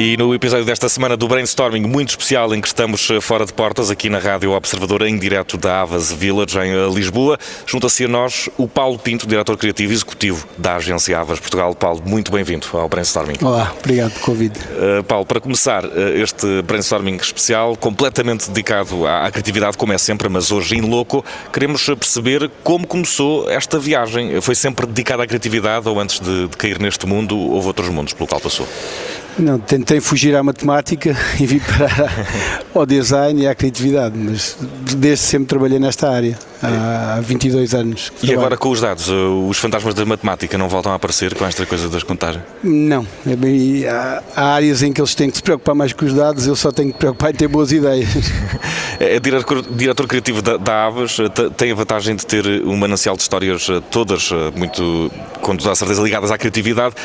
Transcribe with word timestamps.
E 0.00 0.16
no 0.16 0.32
episódio 0.32 0.64
desta 0.64 0.88
semana 0.88 1.16
do 1.16 1.26
Brainstorming, 1.26 1.80
muito 1.80 2.10
especial, 2.10 2.54
em 2.54 2.60
que 2.60 2.68
estamos 2.68 3.10
eh, 3.10 3.20
fora 3.20 3.44
de 3.44 3.52
portas, 3.52 3.90
aqui 3.90 4.08
na 4.08 4.20
Rádio 4.20 4.52
Observador, 4.52 5.02
em 5.02 5.18
direto 5.18 5.56
da 5.58 5.80
Avas 5.80 6.12
Village, 6.12 6.56
em 6.56 6.70
eh, 6.70 6.88
Lisboa, 6.88 7.36
junta-se 7.66 8.04
a 8.04 8.08
nós 8.08 8.48
o 8.56 8.68
Paulo 8.68 8.96
Pinto, 8.96 9.26
diretor 9.26 9.56
criativo 9.56 9.90
e 9.90 9.96
executivo 9.96 10.46
da 10.56 10.76
agência 10.76 11.18
Avas 11.18 11.40
Portugal. 11.40 11.74
Paulo, 11.74 12.00
muito 12.06 12.30
bem-vindo 12.30 12.68
ao 12.74 12.88
Brainstorming. 12.88 13.38
Olá, 13.42 13.74
obrigado 13.76 14.12
pelo 14.12 14.24
convite. 14.24 14.60
Uh, 14.60 15.02
Paulo, 15.02 15.26
para 15.26 15.40
começar 15.40 15.82
este 16.14 16.62
Brainstorming 16.62 17.16
especial, 17.16 17.76
completamente 17.76 18.46
dedicado 18.46 19.04
à, 19.04 19.26
à, 19.26 19.30
criatividade, 19.32 19.76
como 19.76 19.92
é 19.92 19.98
sempre, 19.98 20.28
mas 20.28 20.52
hoje 20.52 20.76
em 20.76 20.80
louco, 20.80 21.24
queremos 21.52 21.84
perceber 21.84 22.48
como 22.62 22.86
começou 22.86 23.50
esta 23.50 23.80
viagem. 23.80 24.40
Foi 24.40 24.54
sempre 24.54 24.86
dedicada 24.86 25.24
à 25.24 25.26
criatividade 25.26 25.88
ou 25.88 25.98
antes 25.98 26.20
de, 26.20 26.46
de 26.46 26.56
cair 26.56 26.78
neste 26.78 27.04
mundo, 27.04 27.36
houve 27.36 27.66
outros 27.66 27.88
mundos 27.88 28.12
pelo 28.12 28.28
qual 28.28 28.40
passou? 28.40 28.68
Não, 29.38 29.58
tentei 29.58 30.00
fugir 30.00 30.34
à 30.34 30.42
matemática 30.42 31.16
e 31.38 31.46
vim 31.46 31.60
para 31.60 32.10
ao 32.74 32.84
design 32.84 33.42
e 33.42 33.46
à 33.46 33.54
criatividade, 33.54 34.16
mas 34.18 34.56
desde 34.96 35.24
sempre 35.24 35.46
trabalhei 35.46 35.78
nesta 35.78 36.10
área, 36.10 36.38
há 36.62 37.20
22 37.22 37.74
anos. 37.74 38.12
E 38.22 38.32
agora 38.32 38.56
com 38.56 38.70
os 38.70 38.80
dados, 38.80 39.08
uh, 39.08 39.46
os 39.48 39.58
fantasmas 39.58 39.94
da 39.94 40.04
matemática 40.04 40.58
não 40.58 40.68
voltam 40.68 40.92
a 40.92 40.96
aparecer 40.96 41.34
com 41.34 41.44
esta 41.46 41.64
coisa 41.64 41.88
das 41.88 42.02
contagens? 42.02 42.42
Não, 42.62 43.06
é 43.26 43.88
há, 43.88 44.22
há, 44.34 44.54
áreas 44.54 44.82
em 44.82 44.92
que 44.92 45.00
eles 45.00 45.14
têm 45.14 45.30
que 45.30 45.36
se 45.36 45.42
preocupar 45.42 45.74
mais 45.74 45.92
com 45.92 46.04
os 46.04 46.14
dados, 46.14 46.46
eu 46.46 46.56
só 46.56 46.72
tenho 46.72 46.92
que 46.92 46.98
preocupar 46.98 47.30
em 47.30 47.34
ter 47.34 47.48
boas 47.48 47.72
ideias. 47.72 48.08
É 49.00 49.20
diretor, 49.20 49.62
diretor 49.62 50.08
criativo 50.08 50.42
da, 50.42 50.56
da 50.56 50.86
Aves, 50.86 51.20
uh, 51.20 51.28
tem 51.56 51.70
a 51.70 51.74
vantagem 51.76 52.16
de 52.16 52.26
ter 52.26 52.44
um 52.64 52.76
manancial 52.76 53.14
de 53.14 53.22
histórias 53.22 53.68
uh, 53.68 53.80
todas 53.80 54.30
muito, 54.56 55.08
com 55.40 55.56
toda 55.56 55.70
a 55.70 55.76
certeza, 55.76 56.02
ligadas 56.02 56.32
à 56.32 56.36
criatividade, 56.36 56.96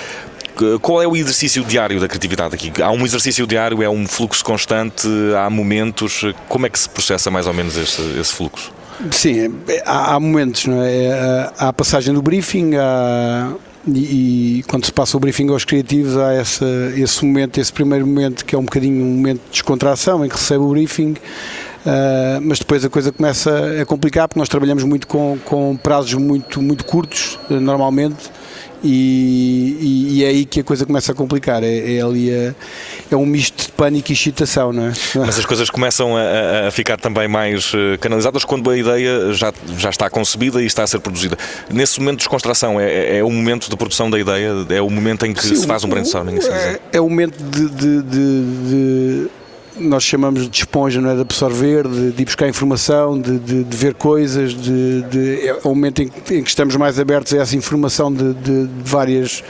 qual 0.82 1.02
é 1.02 1.08
o 1.08 1.16
exercício 1.16 1.64
diário 1.64 2.00
da 2.00 2.08
criatividade 2.08 2.56
aqui? 2.56 2.72
Há 2.82 2.92
um 2.92 3.06
exercício 3.06 3.46
diário, 3.48 3.82
é 3.82 3.90
um 3.90 4.08
fluxo 4.08 4.44
constante, 4.44 5.08
há 5.38 5.50
momentos. 5.50 6.26
Como 6.48 6.66
é 6.66 6.70
que 6.70 6.80
se 6.80 6.90
processa 6.90 7.32
mais 7.32 7.48
ou 7.48 7.54
menos 7.54 7.78
esse, 7.78 8.02
esse 8.20 8.34
fluxo? 8.34 8.72
Sim, 9.12 9.56
há, 9.86 10.14
há, 10.14 10.20
momentos, 10.20 10.66
não 10.66 10.82
é? 10.82 11.52
Há 11.58 11.70
a 11.70 11.74
passagem 11.74 12.14
do 12.14 12.22
briefing, 12.22 12.76
há, 12.76 13.54
e, 13.88 14.60
e, 14.60 14.64
quando 14.64 14.86
se 14.86 14.94
passa 14.94 15.18
o 15.18 15.20
briefing 15.20 15.50
aos 15.50 15.66
criativos, 15.66 16.16
há 16.18 16.40
esse, 16.40 16.64
esse 16.96 17.26
momento, 17.26 17.58
esse 17.60 17.74
primeiro 17.74 18.06
momento 18.08 18.46
que 18.46 18.56
é 18.56 18.58
um 18.58 18.64
bocadinho 18.64 19.04
um 19.04 19.10
momento 19.10 19.42
de 19.46 19.52
descontração 19.52 20.24
em 20.26 20.30
que 20.30 20.36
recebe 20.36 20.64
o 20.64 20.70
briefing. 20.70 21.16
Uh, 21.86 22.40
mas 22.42 22.60
depois 22.60 22.86
a 22.86 22.90
coisa 22.90 23.12
começa 23.12 23.82
a 23.82 23.86
complicar 23.86 24.30
porque 24.30 24.40
nós 24.40 24.48
trabalhamos 24.48 24.86
muito 24.86 25.06
com, 25.06 25.38
com 25.44 25.76
prazos 25.76 26.14
muito, 26.14 26.62
muito 26.62 26.86
curtos, 26.86 27.38
normalmente, 27.50 28.32
e, 28.84 29.78
e, 29.80 30.18
e, 30.18 30.24
é 30.24 30.28
aí 30.28 30.46
que 30.46 30.60
a 30.60 30.64
coisa 30.64 30.86
começa 30.86 31.12
a 31.12 31.16
complicar. 31.16 31.64
É, 31.64 31.96
é 31.96 32.02
ali 32.02 32.34
a, 32.34 32.54
é 33.10 33.16
um 33.16 33.26
misto 33.26 33.66
de 33.66 33.72
pânico 33.72 34.12
e 34.12 34.14
excitação, 34.14 34.74
não 34.74 34.88
é? 34.88 34.94
Mas 35.16 35.40
as 35.40 35.46
coisas 35.46 35.70
começam 35.70 36.16
a, 36.18 36.68
a, 36.68 36.72
ficar 36.72 36.98
também 36.98 37.28
mais 37.28 37.72
eh, 37.74 37.98
canalizadas 37.98 38.44
quando 38.44 38.70
a 38.70 38.78
ideia 38.78 39.32
já, 39.34 39.54
já 39.78 39.90
está 39.90 40.10
concebida 40.10 40.62
e 40.62 40.66
está 40.66 40.84
a 40.84 40.88
ser 40.88 41.00
produzida. 41.00 41.38
Nesse 41.70 42.00
momento 42.00 42.18
de 42.18 42.24
descontração, 42.24 42.80
é, 42.80 42.92
é, 42.92 43.18
é 43.18 43.24
o 43.24 43.32
momento 43.32 43.70
de 43.70 43.78
produção 43.78 44.10
da 44.10 44.20
ideia? 44.20 44.52
É 44.70 44.82
o 44.82 44.90
momento 44.90 45.26
em 45.26 45.34
que 45.34 45.44
Sim, 45.44 45.56
se 45.56 45.66
faz 45.68 45.84
um 45.84 45.90
brainstorming? 45.90 46.38
Assim 46.38 46.50
é, 46.50 46.80
é 46.94 47.02
o 47.02 47.10
momento 47.10 47.42
de, 47.42 47.70
de, 47.70 48.02
de, 48.02 48.42
de 48.70 49.30
nós 49.78 50.04
chamamos 50.04 50.50
de 50.50 50.58
esponja, 50.58 51.02
não 51.02 51.10
é? 51.10 51.16
de 51.16 51.22
absorver, 51.22 51.88
de, 51.88 52.12
de 52.12 52.22
ir 52.22 52.26
buscar 52.26 52.48
informação, 52.48 53.20
de, 53.20 53.40
de, 53.40 53.64
de 53.64 53.78
ver 53.78 53.94
coisas, 53.94 54.54
de, 54.54 55.02
de, 55.04 55.48
é 55.48 55.60
o 55.64 55.70
momento 55.70 56.02
em 56.02 56.08
que, 56.08 56.36
em 56.36 56.44
que, 56.44 56.50
estamos 56.50 56.76
mais 56.76 57.00
abertos 57.00 57.34
a 57.34 57.38
essa 57.38 57.56
informação 57.56 58.14
de, 58.14 58.34
várias 58.84 59.44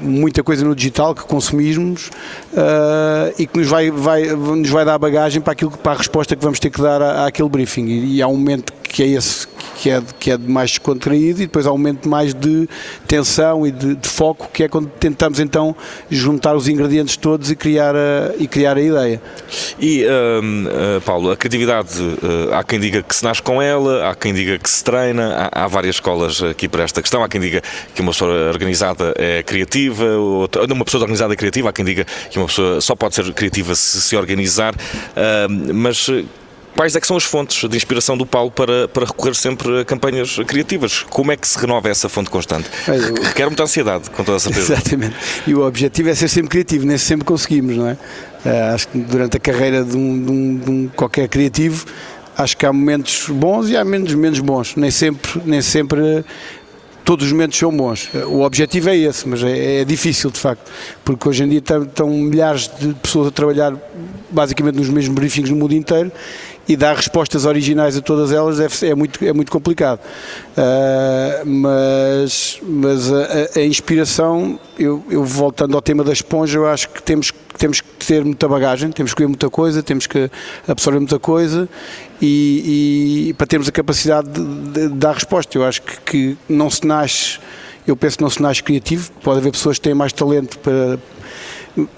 muita 0.00 0.42
coisa 0.42 0.64
no 0.64 0.74
digital 0.74 1.14
que 1.14 1.24
consumimos 1.24 2.08
uh, 2.52 3.32
e 3.38 3.46
que 3.46 3.58
nos 3.58 3.66
vai, 3.68 3.90
vai, 3.90 4.24
nos 4.26 4.68
vai 4.68 4.84
dar 4.84 4.98
bagagem 4.98 5.40
para, 5.40 5.52
aquilo, 5.52 5.70
para 5.70 5.92
a 5.92 5.96
resposta 5.96 6.36
que 6.36 6.42
vamos 6.42 6.60
ter 6.60 6.70
que 6.70 6.80
dar 6.80 7.26
àquele 7.26 7.48
briefing. 7.48 7.86
E, 7.86 8.16
e 8.16 8.22
há 8.22 8.28
um 8.28 8.36
momento 8.36 8.72
que 8.82 9.02
é 9.02 9.06
esse 9.08 9.46
que 9.82 9.90
é, 9.90 10.00
que 10.20 10.30
é 10.30 10.38
mais 10.38 10.70
descontraído 10.70 11.42
e 11.42 11.46
depois 11.46 11.66
há 11.66 11.72
um 11.72 11.76
momento 11.76 12.08
mais 12.08 12.32
de 12.32 12.68
tensão 13.08 13.66
e 13.66 13.72
de, 13.72 13.96
de, 13.96 14.08
foco 14.08 14.48
que 14.52 14.62
é 14.62 14.68
quando 14.68 14.86
tentamos 14.86 15.40
então 15.40 15.74
juntar 16.08 16.54
os 16.54 16.68
ingredientes 16.68 17.16
todos 17.16 17.50
e 17.50 17.56
criar 17.56 17.96
a, 17.96 18.32
e 18.38 18.46
criar 18.46 18.76
a 18.76 18.80
ideia. 18.80 19.20
E 19.80 20.04
uh, 20.04 21.00
Paulo, 21.00 21.32
a 21.32 21.36
criatividade 21.36 22.00
uh, 22.00 22.54
há 22.54 22.62
quem 22.62 22.78
diga 22.78 23.02
que 23.02 23.12
se 23.12 23.24
nasce 23.24 23.42
com 23.42 23.60
ela, 23.60 24.08
há 24.08 24.14
quem 24.14 24.32
diga 24.32 24.56
que 24.56 24.70
se 24.70 24.84
treina, 24.84 25.50
há, 25.52 25.64
há, 25.64 25.66
várias 25.66 25.96
escolas 25.96 26.40
aqui 26.44 26.68
para 26.68 26.84
esta 26.84 27.02
questão, 27.02 27.24
há 27.24 27.28
quem 27.28 27.40
diga 27.40 27.60
que 27.92 28.00
uma 28.02 28.12
pessoa 28.12 28.50
organizada 28.50 29.12
é 29.16 29.42
criativa, 29.42 30.04
outra, 30.04 30.64
uma 30.72 30.84
pessoa 30.84 31.02
organizada 31.02 31.34
é 31.34 31.36
criativa, 31.36 31.70
há 31.70 31.72
quem 31.72 31.84
diga 31.84 32.06
que 32.30 32.38
uma 32.38 32.46
pessoa 32.46 32.80
só 32.80 32.94
pode 32.94 33.16
ser 33.16 33.32
criativa 33.32 33.74
se 33.74 34.00
se 34.00 34.16
organizar, 34.16 34.74
mas 35.74 36.08
Quais 36.76 36.96
é 36.96 37.00
que 37.00 37.06
são 37.06 37.16
as 37.16 37.24
fontes 37.24 37.68
de 37.68 37.76
inspiração 37.76 38.16
do 38.16 38.24
Paulo 38.24 38.50
para, 38.50 38.88
para 38.88 39.04
recorrer 39.04 39.34
sempre 39.34 39.80
a 39.80 39.84
campanhas 39.84 40.36
criativas? 40.46 41.02
Como 41.02 41.30
é 41.30 41.36
que 41.36 41.46
se 41.46 41.58
renova 41.58 41.88
essa 41.88 42.08
fonte 42.08 42.30
constante? 42.30 42.68
Requer 43.22 43.46
muita 43.46 43.62
ansiedade, 43.62 44.10
com 44.10 44.24
toda 44.24 44.38
a 44.38 44.40
certeza. 44.40 44.72
Exatamente. 44.72 45.14
E 45.46 45.54
o 45.54 45.66
objetivo 45.66 46.08
é 46.08 46.14
ser 46.14 46.28
sempre 46.28 46.50
criativo, 46.50 46.86
nem 46.86 46.96
sempre 46.96 47.24
conseguimos, 47.24 47.76
não 47.76 47.88
é? 47.88 47.92
Uh, 47.92 48.74
acho 48.74 48.88
que 48.88 48.98
durante 48.98 49.36
a 49.36 49.40
carreira 49.40 49.84
de 49.84 49.96
um, 49.96 50.24
de, 50.24 50.30
um, 50.32 50.56
de 50.56 50.70
um, 50.70 50.88
qualquer 50.88 51.28
criativo, 51.28 51.84
acho 52.36 52.56
que 52.56 52.64
há 52.64 52.72
momentos 52.72 53.26
bons 53.28 53.68
e 53.68 53.76
há 53.76 53.84
menos, 53.84 54.14
menos 54.14 54.40
bons. 54.40 54.74
Nem 54.74 54.90
sempre, 54.90 55.42
nem 55.44 55.60
sempre 55.60 56.24
todos 57.04 57.26
os 57.26 57.32
momentos 57.32 57.58
são 57.58 57.70
bons. 57.76 58.08
O 58.26 58.40
objetivo 58.40 58.88
é 58.88 58.96
esse, 58.96 59.28
mas 59.28 59.42
é, 59.42 59.82
é 59.82 59.84
difícil 59.84 60.30
de 60.30 60.40
facto, 60.40 60.70
porque 61.04 61.28
hoje 61.28 61.44
em 61.44 61.48
dia 61.48 61.58
estão 61.58 62.08
milhares 62.08 62.70
de 62.78 62.94
pessoas 62.94 63.28
a 63.28 63.30
trabalhar 63.30 63.74
basicamente 64.30 64.76
nos 64.76 64.88
mesmos 64.88 65.14
briefings 65.14 65.50
no 65.50 65.56
mundo 65.56 65.74
inteiro 65.74 66.10
e 66.68 66.76
dar 66.76 66.94
respostas 66.94 67.44
originais 67.44 67.96
a 67.96 68.00
todas 68.00 68.32
elas 68.32 68.58
deve, 68.58 68.86
é, 68.86 68.94
muito, 68.94 69.24
é 69.24 69.32
muito 69.32 69.50
complicado. 69.50 70.00
Uh, 70.52 71.46
mas 71.46 72.60
mas 72.62 73.12
a, 73.12 73.60
a, 73.60 73.64
inspiração, 73.64 74.58
eu, 74.78 75.02
eu, 75.10 75.24
voltando 75.24 75.74
ao 75.74 75.82
tema 75.82 76.04
da 76.04 76.12
esponja, 76.12 76.58
eu 76.58 76.66
acho 76.66 76.88
que 76.88 77.02
temos, 77.02 77.32
temos 77.58 77.80
que 77.80 78.06
ter 78.06 78.24
muita 78.24 78.48
bagagem, 78.48 78.90
temos 78.92 79.12
que 79.12 79.22
ver 79.22 79.28
muita 79.28 79.50
coisa, 79.50 79.82
temos 79.82 80.06
que 80.06 80.30
absorver 80.68 81.00
muita 81.00 81.18
coisa 81.18 81.68
e, 82.20 83.28
e 83.28 83.34
para 83.34 83.46
termos 83.46 83.68
a 83.68 83.72
capacidade 83.72 84.28
de, 84.28 84.40
de, 84.44 84.88
de, 84.88 84.94
dar 84.94 85.14
resposta. 85.14 85.56
Eu 85.56 85.64
acho 85.64 85.82
que, 85.82 86.00
que 86.00 86.38
não 86.48 86.70
se 86.70 86.86
nasce 86.86 87.38
eu 87.84 87.96
penso 87.96 88.16
que 88.16 88.22
não 88.22 88.30
se 88.30 88.40
nasce 88.40 88.62
criativo, 88.62 89.10
pode 89.24 89.38
haver 89.38 89.50
pessoas 89.50 89.76
que 89.76 89.82
têm 89.82 89.94
mais 89.94 90.12
talento 90.12 90.56
para, 90.60 91.00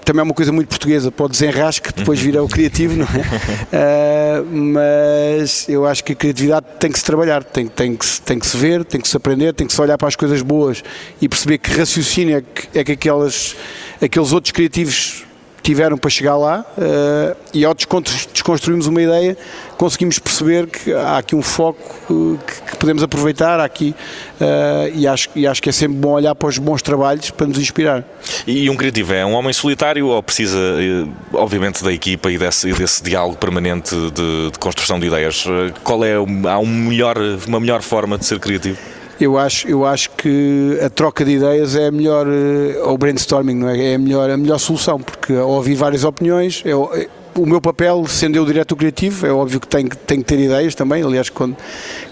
também 0.05 0.21
é 0.21 0.23
uma 0.23 0.33
coisa 0.33 0.51
muito 0.51 0.69
portuguesa, 0.69 1.11
pode 1.11 1.31
desenrasque, 1.31 1.91
depois 1.93 2.19
vira 2.19 2.41
o 2.41 2.47
criativo, 2.47 2.95
não 2.95 3.05
é? 3.05 4.41
Uh, 4.41 4.45
mas 4.73 5.67
eu 5.67 5.85
acho 5.85 6.03
que 6.03 6.13
a 6.13 6.15
criatividade 6.15 6.65
tem 6.79 6.91
que 6.91 6.97
se 6.97 7.05
trabalhar, 7.05 7.43
tem, 7.43 7.67
tem, 7.67 7.95
que, 7.95 8.21
tem 8.21 8.39
que 8.39 8.47
se 8.47 8.55
ver, 8.55 8.85
tem 8.85 9.01
que 9.01 9.07
se 9.07 9.17
aprender, 9.17 9.53
tem 9.53 9.67
que 9.67 9.73
se 9.73 9.81
olhar 9.81 9.97
para 9.97 10.07
as 10.07 10.15
coisas 10.15 10.41
boas 10.41 10.83
e 11.21 11.27
perceber 11.27 11.57
que 11.57 11.71
raciocínio 11.71 12.37
é 12.37 12.41
que, 12.41 12.79
é 12.79 12.83
que 12.83 12.91
aquelas, 12.93 13.55
aqueles 14.01 14.31
outros 14.31 14.51
criativos 14.51 15.24
tiveram 15.65 15.97
para 15.97 16.11
chegar 16.11 16.37
lá 16.37 16.63
uh, 16.77 17.35
e 17.51 17.65
ao 17.65 17.73
desconstruirmos 17.73 18.85
uma 18.85 19.01
ideia 19.01 19.35
conseguimos 19.77 20.19
perceber 20.19 20.67
que 20.67 20.93
há 20.93 21.17
aqui 21.17 21.35
um 21.35 21.41
foco 21.41 21.81
que, 22.07 22.71
que 22.71 22.77
podemos 22.77 23.01
aproveitar 23.01 23.59
aqui 23.59 23.95
uh, 24.39 24.91
e, 24.93 25.07
acho, 25.07 25.29
e 25.35 25.47
acho 25.47 25.59
que 25.63 25.69
é 25.69 25.71
sempre 25.71 25.97
bom 25.97 26.11
olhar 26.11 26.35
para 26.35 26.47
os 26.49 26.59
bons 26.59 26.83
trabalhos 26.83 27.31
para 27.31 27.47
nos 27.47 27.57
inspirar. 27.57 28.03
E 28.45 28.69
um 28.69 28.75
criativo 28.75 29.11
é 29.13 29.25
um 29.25 29.33
homem 29.33 29.51
solitário 29.53 30.07
ou 30.07 30.21
precisa, 30.21 30.57
eh, 30.57 31.07
obviamente, 31.33 31.83
da 31.83 31.91
equipa 31.91 32.31
e 32.31 32.37
desse, 32.37 32.71
desse 32.73 33.03
diálogo 33.03 33.37
permanente 33.37 33.95
de, 33.95 34.51
de, 34.51 34.59
construção 34.59 34.99
de 34.99 35.07
ideias? 35.07 35.45
Qual 35.83 36.03
é 36.05 36.13
há 36.13 36.59
um 36.59 36.65
melhor, 36.65 37.17
uma 37.47 37.59
melhor 37.59 37.81
forma 37.81 38.17
de 38.17 38.25
ser 38.25 38.39
criativo? 38.39 38.77
Eu 39.19 39.37
acho, 39.37 39.67
eu 39.67 39.85
acho 39.85 40.09
que 40.11 40.77
a 40.83 40.89
troca 40.89 41.23
de 41.23 41.31
ideias 41.31 41.75
é 41.75 41.87
a 41.87 41.91
melhor, 41.91 42.27
eh, 42.27 42.77
ou 42.83 42.97
brainstorming, 42.97 43.55
não 43.55 43.69
é? 43.69 43.91
É 43.91 43.95
a 43.95 43.97
melhor, 43.97 44.29
a 44.29 44.37
melhor 44.37 44.57
solução, 44.57 44.99
porque 44.99 45.33
ao 45.33 45.49
ouvir 45.49 45.75
várias 45.75 46.03
opiniões, 46.03 46.61
eu, 46.65 46.89
é, 46.93 47.07
o 47.35 47.45
meu 47.45 47.61
papel, 47.61 48.05
sendo 48.07 48.35
eu 48.35 48.45
diretor 48.45 48.75
criativo, 48.75 49.25
é 49.25 49.31
óbvio 49.31 49.59
que 49.59 49.67
tenho, 49.67 49.89
tenho 49.89 50.21
que 50.21 50.27
ter 50.27 50.39
ideias 50.39 50.75
também. 50.75 51.03
Aliás, 51.03 51.29
quando, 51.29 51.55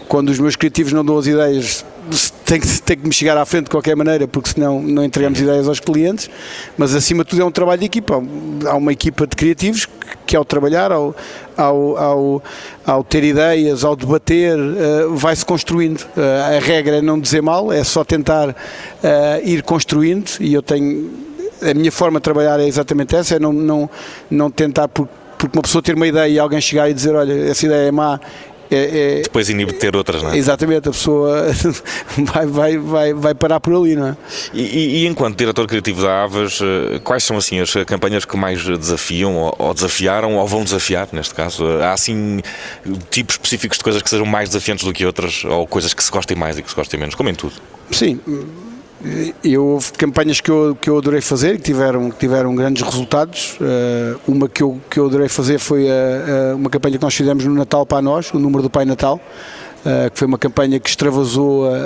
quando 0.07 0.29
os 0.29 0.39
meus 0.39 0.55
criativos 0.55 0.93
não 0.93 1.03
dão 1.03 1.17
as 1.17 1.27
ideias, 1.27 1.85
tem 2.45 2.59
que, 2.59 2.81
tem 2.81 2.97
que 2.97 3.07
me 3.07 3.13
chegar 3.13 3.37
à 3.37 3.45
frente 3.45 3.65
de 3.65 3.69
qualquer 3.71 3.95
maneira, 3.95 4.27
porque 4.27 4.49
senão 4.49 4.81
não 4.81 5.03
entregamos 5.03 5.39
ideias 5.39 5.67
aos 5.67 5.79
clientes. 5.79 6.29
Mas 6.77 6.93
acima 6.95 7.23
de 7.23 7.29
tudo 7.29 7.41
é 7.41 7.45
um 7.45 7.51
trabalho 7.51 7.79
de 7.79 7.85
equipa. 7.85 8.21
Há 8.65 8.75
uma 8.75 8.91
equipa 8.91 9.25
de 9.25 9.35
criativos 9.35 9.87
que, 10.25 10.35
ao 10.35 10.45
trabalhar, 10.45 10.91
ao, 10.91 11.15
ao, 11.55 11.97
ao, 11.97 12.43
ao 12.85 13.03
ter 13.03 13.23
ideias, 13.23 13.83
ao 13.83 13.95
debater, 13.95 14.57
uh, 14.57 15.15
vai-se 15.15 15.45
construindo. 15.45 16.01
Uh, 16.17 16.57
a 16.57 16.59
regra 16.59 16.97
é 16.97 17.01
não 17.01 17.19
dizer 17.19 17.41
mal, 17.41 17.71
é 17.71 17.83
só 17.83 18.03
tentar 18.03 18.49
uh, 18.49 18.53
ir 19.43 19.63
construindo. 19.63 20.29
E 20.39 20.53
eu 20.53 20.61
tenho 20.61 21.23
a 21.61 21.73
minha 21.73 21.91
forma 21.91 22.19
de 22.19 22.23
trabalhar 22.23 22.59
é 22.59 22.67
exatamente 22.67 23.15
essa, 23.15 23.35
é 23.35 23.39
não, 23.39 23.53
não, 23.53 23.89
não 24.29 24.51
tentar, 24.51 24.87
por, 24.87 25.07
porque 25.37 25.57
uma 25.57 25.61
pessoa 25.61 25.81
ter 25.81 25.95
uma 25.95 26.07
ideia 26.07 26.27
e 26.29 26.39
alguém 26.39 26.59
chegar 26.61 26.89
e 26.89 26.93
dizer, 26.93 27.15
olha, 27.15 27.33
essa 27.49 27.65
ideia 27.65 27.87
é 27.87 27.91
má, 27.91 28.19
é, 28.75 29.19
é, 29.19 29.21
Depois 29.21 29.49
inibe 29.49 29.73
ter 29.73 29.95
outras, 29.95 30.21
não 30.21 30.31
é? 30.31 30.37
Exatamente, 30.37 30.89
a 30.89 30.91
pessoa 30.91 31.47
vai, 32.17 32.45
vai, 32.45 32.77
vai, 32.77 33.13
vai 33.13 33.35
parar 33.35 33.59
por 33.59 33.73
ali, 33.75 33.95
não 33.95 34.07
é? 34.07 34.17
E, 34.53 35.03
e, 35.03 35.07
enquanto 35.07 35.37
diretor 35.37 35.67
criativo 35.67 36.01
da 36.01 36.23
Aves, 36.23 36.59
eh, 36.61 36.99
quais 37.03 37.23
são 37.23 37.37
assim 37.37 37.59
as 37.59 37.73
campanhas 37.85 38.25
que 38.25 38.37
mais 38.37 38.63
desafiam 38.63 39.35
ou, 39.35 39.55
ou, 39.57 39.73
desafiaram 39.73 40.35
ou 40.37 40.47
vão 40.47 40.63
desafiar, 40.63 41.07
neste 41.11 41.33
caso? 41.33 41.65
Há 41.81 41.93
assim 41.93 42.41
tipos 43.09 43.35
específicos 43.35 43.77
de 43.77 43.83
coisas 43.83 44.01
que 44.01 44.09
sejam 44.09 44.25
mais 44.25 44.49
desafiantes 44.49 44.85
do 44.85 44.93
que 44.93 45.05
outras 45.05 45.43
ou 45.45 45.67
coisas 45.67 45.93
que 45.93 46.03
se 46.03 46.11
gostem 46.11 46.37
mais 46.37 46.57
e 46.57 46.63
que 46.63 46.69
se 46.69 46.75
gostem 46.75 46.99
menos, 46.99 47.15
como 47.15 47.29
em 47.29 47.35
tudo? 47.35 47.53
Sim, 47.91 48.19
eu, 49.43 49.65
houve 49.65 49.91
campanhas 49.93 50.39
que 50.39 50.49
eu, 50.49 50.77
que 50.79 50.89
eu 50.89 50.97
adorei 50.97 51.21
fazer, 51.21 51.57
que 51.57 51.63
tiveram, 51.63 52.09
que 52.09 52.17
tiveram 52.17 52.55
grandes 52.55 52.81
resultados. 52.83 53.57
Uh, 53.59 54.19
uma 54.27 54.47
que 54.47 54.63
eu, 54.63 54.79
que 54.89 54.99
eu 54.99 55.05
adorei 55.07 55.27
fazer 55.27 55.59
foi 55.59 55.89
a, 55.89 56.51
a, 56.51 56.55
uma 56.55 56.69
campanha 56.69 56.97
que 56.97 57.03
nós 57.03 57.13
fizemos 57.13 57.43
no 57.43 57.53
Natal 57.53 57.85
para 57.85 58.01
nós, 58.01 58.31
o 58.33 58.39
número 58.39 58.63
do 58.63 58.69
Pai 58.69 58.85
Natal, 58.85 59.19
uh, 59.85 60.09
que 60.09 60.17
foi 60.17 60.27
uma 60.27 60.37
campanha 60.37 60.79
que 60.79 60.89
extravasou 60.89 61.67
a, 61.67 61.77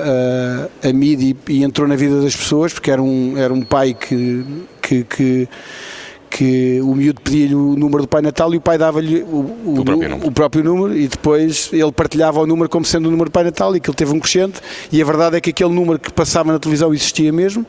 a, 0.83 0.89
a 0.89 0.93
mídia 0.93 1.35
e, 1.47 1.53
e, 1.53 1.63
entrou 1.63 1.87
na 1.87 1.95
vida 1.95 2.21
das 2.21 2.35
pessoas, 2.35 2.73
porque 2.73 2.91
era 2.91 3.01
um, 3.01 3.35
era 3.37 3.53
um 3.53 3.61
pai 3.61 3.93
que, 3.95 4.45
que, 4.81 5.03
que 5.03 5.49
que 6.29 6.79
o 6.81 6.93
miúdo 6.93 7.21
pedia-lhe 7.21 7.55
o 7.55 7.75
número 7.75 8.03
do 8.03 8.07
Pai 8.07 8.21
Natal 8.21 8.53
e 8.53 8.57
o 8.57 8.61
pai 8.61 8.77
dava-lhe 8.77 9.23
o, 9.23 9.25
o, 9.65 9.79
o, 9.79 9.85
próprio 9.85 10.27
o, 10.27 10.31
próprio 10.31 10.63
número 10.63 10.97
e 10.97 11.07
depois 11.07 11.69
ele 11.73 11.91
partilhava 11.91 12.39
o 12.39 12.47
número 12.47 12.69
como 12.69 12.85
sendo 12.85 13.07
o 13.07 13.11
número 13.11 13.29
do 13.29 13.33
Pai 13.33 13.43
Natal 13.43 13.75
e 13.75 13.79
que 13.79 13.89
ele 13.89 13.97
teve 13.97 14.13
um 14.13 14.19
crescente. 14.19 14.61
E 14.91 15.01
a 15.01 15.05
verdade 15.05 15.37
é 15.37 15.41
que 15.41 15.49
aquele 15.49 15.73
número 15.73 15.99
que 15.99 16.11
passava 16.11 16.51
na 16.51 16.59
televisão 16.59 16.93
existia 16.93 17.31
mesmo 17.31 17.65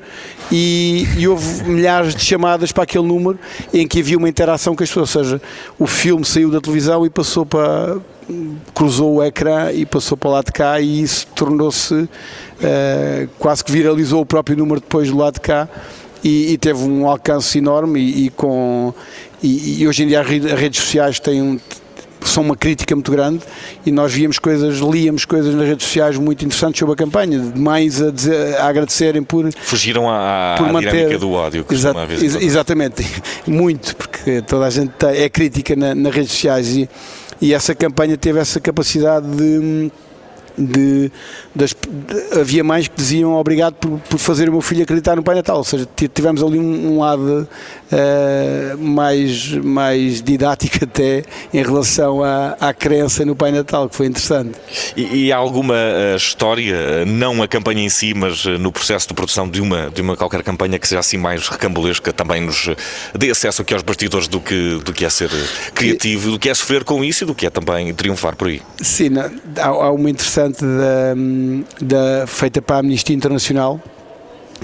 e, 0.50 1.06
e 1.16 1.26
houve 1.26 1.64
milhares 1.68 2.14
de 2.14 2.24
chamadas 2.24 2.72
para 2.72 2.84
aquele 2.84 3.06
número 3.06 3.38
em 3.72 3.86
que 3.86 4.00
havia 4.00 4.18
uma 4.18 4.28
interação 4.28 4.76
com 4.76 4.82
as 4.82 4.88
pessoas, 4.88 5.16
ou 5.16 5.24
seja, 5.24 5.42
o 5.78 5.86
filme 5.86 6.24
saiu 6.24 6.50
da 6.50 6.60
televisão 6.60 7.06
e 7.06 7.10
passou 7.10 7.46
para 7.46 7.96
cruzou 8.74 9.16
o 9.16 9.24
ecrã 9.24 9.72
e 9.72 9.86
passou 9.86 10.16
para 10.16 10.28
o 10.28 10.32
lado 10.32 10.46
de 10.46 10.52
cá 10.52 10.78
e 10.80 11.02
isso 11.02 11.26
tornou-se 11.34 11.94
uh, 11.94 12.08
quase 13.38 13.64
que 13.64 13.72
viralizou 13.72 14.20
o 14.20 14.26
próprio 14.26 14.54
número 14.56 14.80
depois 14.80 15.10
do 15.10 15.16
lado 15.16 15.34
de 15.34 15.40
cá 15.40 15.66
e, 16.22 16.52
e 16.52 16.58
teve 16.58 16.82
um 16.82 17.08
alcance 17.08 17.58
enorme 17.58 18.00
e, 18.00 18.26
e 18.26 18.30
com 18.30 18.92
e, 19.42 19.82
e, 19.82 19.88
hoje 19.88 20.02
em 20.02 20.08
dia 20.08 20.20
as 20.20 20.26
redes 20.26 20.80
sociais 20.80 21.20
têm 21.20 21.40
um, 21.40 21.58
são 22.22 22.42
uma 22.42 22.56
crítica 22.56 22.94
muito 22.94 23.10
grande 23.10 23.40
e 23.86 23.92
nós 23.92 24.12
víamos 24.12 24.38
coisas, 24.38 24.78
líamos 24.78 25.24
coisas 25.24 25.54
nas 25.54 25.66
redes 25.66 25.86
sociais 25.86 26.16
muito 26.16 26.44
interessantes 26.44 26.78
sobre 26.78 26.94
a 26.94 26.96
campanha, 26.96 27.52
mais 27.56 28.02
a, 28.02 28.10
dizer, 28.10 28.56
a 28.56 28.66
agradecerem 28.66 29.22
por 29.22 29.48
fugiram 29.52 30.08
à, 30.08 30.56
por 30.58 30.72
manter, 30.72 30.90
dinâmica 30.90 31.18
do 31.18 31.30
ódio 31.30 31.64
que 31.64 31.74
exa 31.74 31.94
ex 32.10 32.34
exatamente, 32.36 33.04
muito 33.46 33.94
porque 33.96 34.42
toda 34.42 34.66
a 34.66 34.70
gente 34.70 34.92
é 35.04 35.28
crítica 35.28 35.76
na, 35.76 35.94
nas 35.94 36.14
redes 36.14 36.32
sociais 36.32 36.76
e, 36.76 36.88
e 37.40 37.54
essa 37.54 37.74
campanha 37.74 38.16
teve 38.16 38.40
essa 38.40 38.60
capacidade 38.60 39.26
de 39.28 39.90
de, 40.58 41.10
das, 41.54 41.70
de, 41.70 42.40
havia 42.40 42.64
mais 42.64 42.88
que 42.88 42.96
diziam 42.96 43.34
obrigado 43.34 43.74
por, 43.74 43.98
por, 44.00 44.18
fazer 44.18 44.48
o 44.48 44.52
meu 44.52 44.60
filho 44.60 44.82
acreditar 44.82 45.16
no 45.16 45.22
Pai 45.22 45.36
Natal, 45.36 45.58
ou 45.58 45.64
seja, 45.64 45.88
tivemos 46.12 46.42
ali 46.42 46.58
um, 46.58 46.94
um 46.94 46.98
lado 46.98 47.48
uh, 47.92 48.78
mais, 48.78 49.52
mais 49.52 50.22
didático 50.22 50.84
até 50.84 51.22
em 51.52 51.62
relação 51.62 52.22
à, 52.22 52.56
à 52.60 52.74
crença 52.74 53.24
no 53.24 53.36
Pai 53.36 53.52
Natal, 53.52 53.88
que 53.88 53.96
foi 53.96 54.06
interessante. 54.06 54.52
E, 54.96 55.26
e 55.26 55.32
há 55.32 55.36
alguma 55.36 55.74
uh, 55.74 56.16
história, 56.16 57.04
não 57.06 57.42
a 57.42 57.48
campanha 57.48 57.82
em 57.82 57.88
si, 57.88 58.14
mas 58.14 58.44
uh, 58.44 58.58
no 58.58 58.72
processo 58.72 59.08
de 59.08 59.14
produção 59.14 59.48
de 59.48 59.60
uma, 59.60 59.90
de 59.90 60.02
uma 60.02 60.16
qualquer 60.16 60.42
campanha 60.42 60.78
que 60.78 60.88
seja 60.88 61.00
assim 61.00 61.16
mais 61.16 61.48
recambulesca, 61.48 62.12
também 62.12 62.40
nos 62.40 62.68
dê 63.14 63.30
acesso 63.30 63.62
aqui 63.62 63.74
aos 63.74 63.82
bastidores 63.82 64.28
do 64.28 64.40
que, 64.40 64.80
do 64.84 64.92
que 64.92 65.04
é 65.04 65.10
ser 65.10 65.30
criativo, 65.74 66.32
do 66.32 66.38
que 66.38 66.48
é 66.48 66.54
sofrer 66.54 66.84
com 66.84 67.04
isso 67.04 67.24
e 67.24 67.26
do 67.26 67.34
que 67.34 67.46
é 67.46 67.50
também 67.50 67.94
triunfar 67.94 68.36
por 68.36 68.48
aí? 68.48 68.62
Sim, 68.80 69.10
há, 69.56 69.66
há 69.66 69.92
uma 69.92 70.10
interessante 70.10 70.47
da, 70.50 71.14
da, 71.80 72.26
feita 72.26 72.62
para 72.62 72.76
a 72.76 72.78
Amnistia 72.80 73.14
Internacional, 73.14 73.80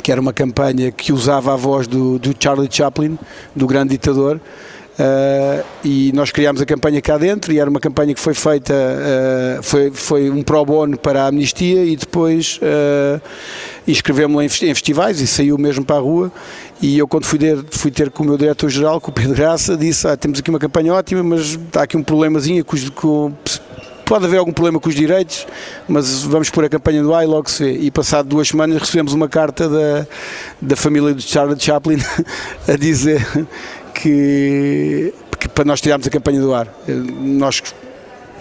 que 0.03 0.11
era 0.11 0.21
uma 0.21 0.33
campanha 0.33 0.91
que 0.91 1.13
usava 1.13 1.53
a 1.53 1.57
voz 1.57 1.87
do, 1.87 2.19
do 2.19 2.35
Charlie 2.39 2.69
Chaplin, 2.71 3.19
do 3.55 3.67
grande 3.67 3.91
ditador, 3.91 4.41
Uh, 4.95 5.65
e 5.85 6.13
nós 6.15 6.31
criámos 6.31 6.63
a 6.63 6.67
campanha 6.67 7.03
cá 7.03 7.19
dentro 7.19 7.53
e 7.53 7.59
era 7.59 7.69
uma 7.69 7.81
campanha 7.81 8.15
que 8.15 8.21
foi 8.21 8.33
feita, 8.33 8.73
uh, 8.73 9.61
foi, 9.61 9.91
foi 9.91 10.31
um 10.31 10.41
pro 10.41 10.65
bono 10.65 10.97
para 10.97 11.25
a 11.25 11.27
amnistia 11.27 11.85
e 11.85 11.97
depois 11.97 12.61
uh, 12.63 13.21
inscrevemos-la 13.89 14.45
em, 14.45 14.47
em, 14.47 14.75
festivais 14.75 15.21
e 15.21 15.27
saiu 15.27 15.59
mesmo 15.59 15.85
para 15.85 15.97
a 15.97 15.99
rua 15.99 16.31
e 16.81 16.97
eu 16.97 17.09
quando 17.09 17.25
fui 17.25 17.41
ter, 17.41 17.59
fui 17.73 17.91
ter 17.91 18.09
com 18.09 18.23
o 18.23 18.27
meu 18.27 18.39
diretor-geral, 18.39 19.01
com 19.01 19.11
o 19.11 19.15
Pedro 19.15 19.35
Graça, 19.35 19.77
disse, 19.77 20.07
ah, 20.07 20.17
temos 20.17 20.39
aqui 20.39 20.49
uma 20.49 20.61
campanha 20.61 20.95
ótima, 20.95 21.25
mas 21.25 21.41
está 21.41 21.83
aqui 21.83 21.97
um 21.97 22.03
problemazinho 22.03 22.65
com, 22.65 22.77
com 22.95 23.33
Pode 24.05 24.27
haver 24.27 24.39
algum 24.39 24.53
problema 24.53 24.79
com 24.79 24.89
os 24.89 24.95
direitos, 24.95 25.47
mas 25.89 26.23
vamos 26.23 26.51
pôr 26.51 26.65
a 26.65 26.69
campanha 26.69 27.03
do 27.03 27.23
e 27.23 27.27
logo 27.27 27.51
se 27.51 27.65
vê. 27.65 27.73
E 27.73 27.91
passado 27.91 28.29
duas 28.29 28.49
semanas 28.49 28.79
recebemos 28.79 29.15
uma 29.15 29.29
carta 29.29 29.69
da, 29.69 30.07
da 30.61 30.77
família 30.77 31.15
de 31.15 31.23
Charlie 31.23 31.59
Chaplin 31.59 31.99
a 32.69 32.77
dizer 32.77 33.27
que, 33.95 35.15
que 35.39 35.49
para 35.49 35.65
nós 35.65 35.81
tirarmos 35.81 36.07
a 36.07 36.11
campanha 36.11 36.41
do 36.41 36.53
ar. 36.53 36.69
Nós 36.87 37.63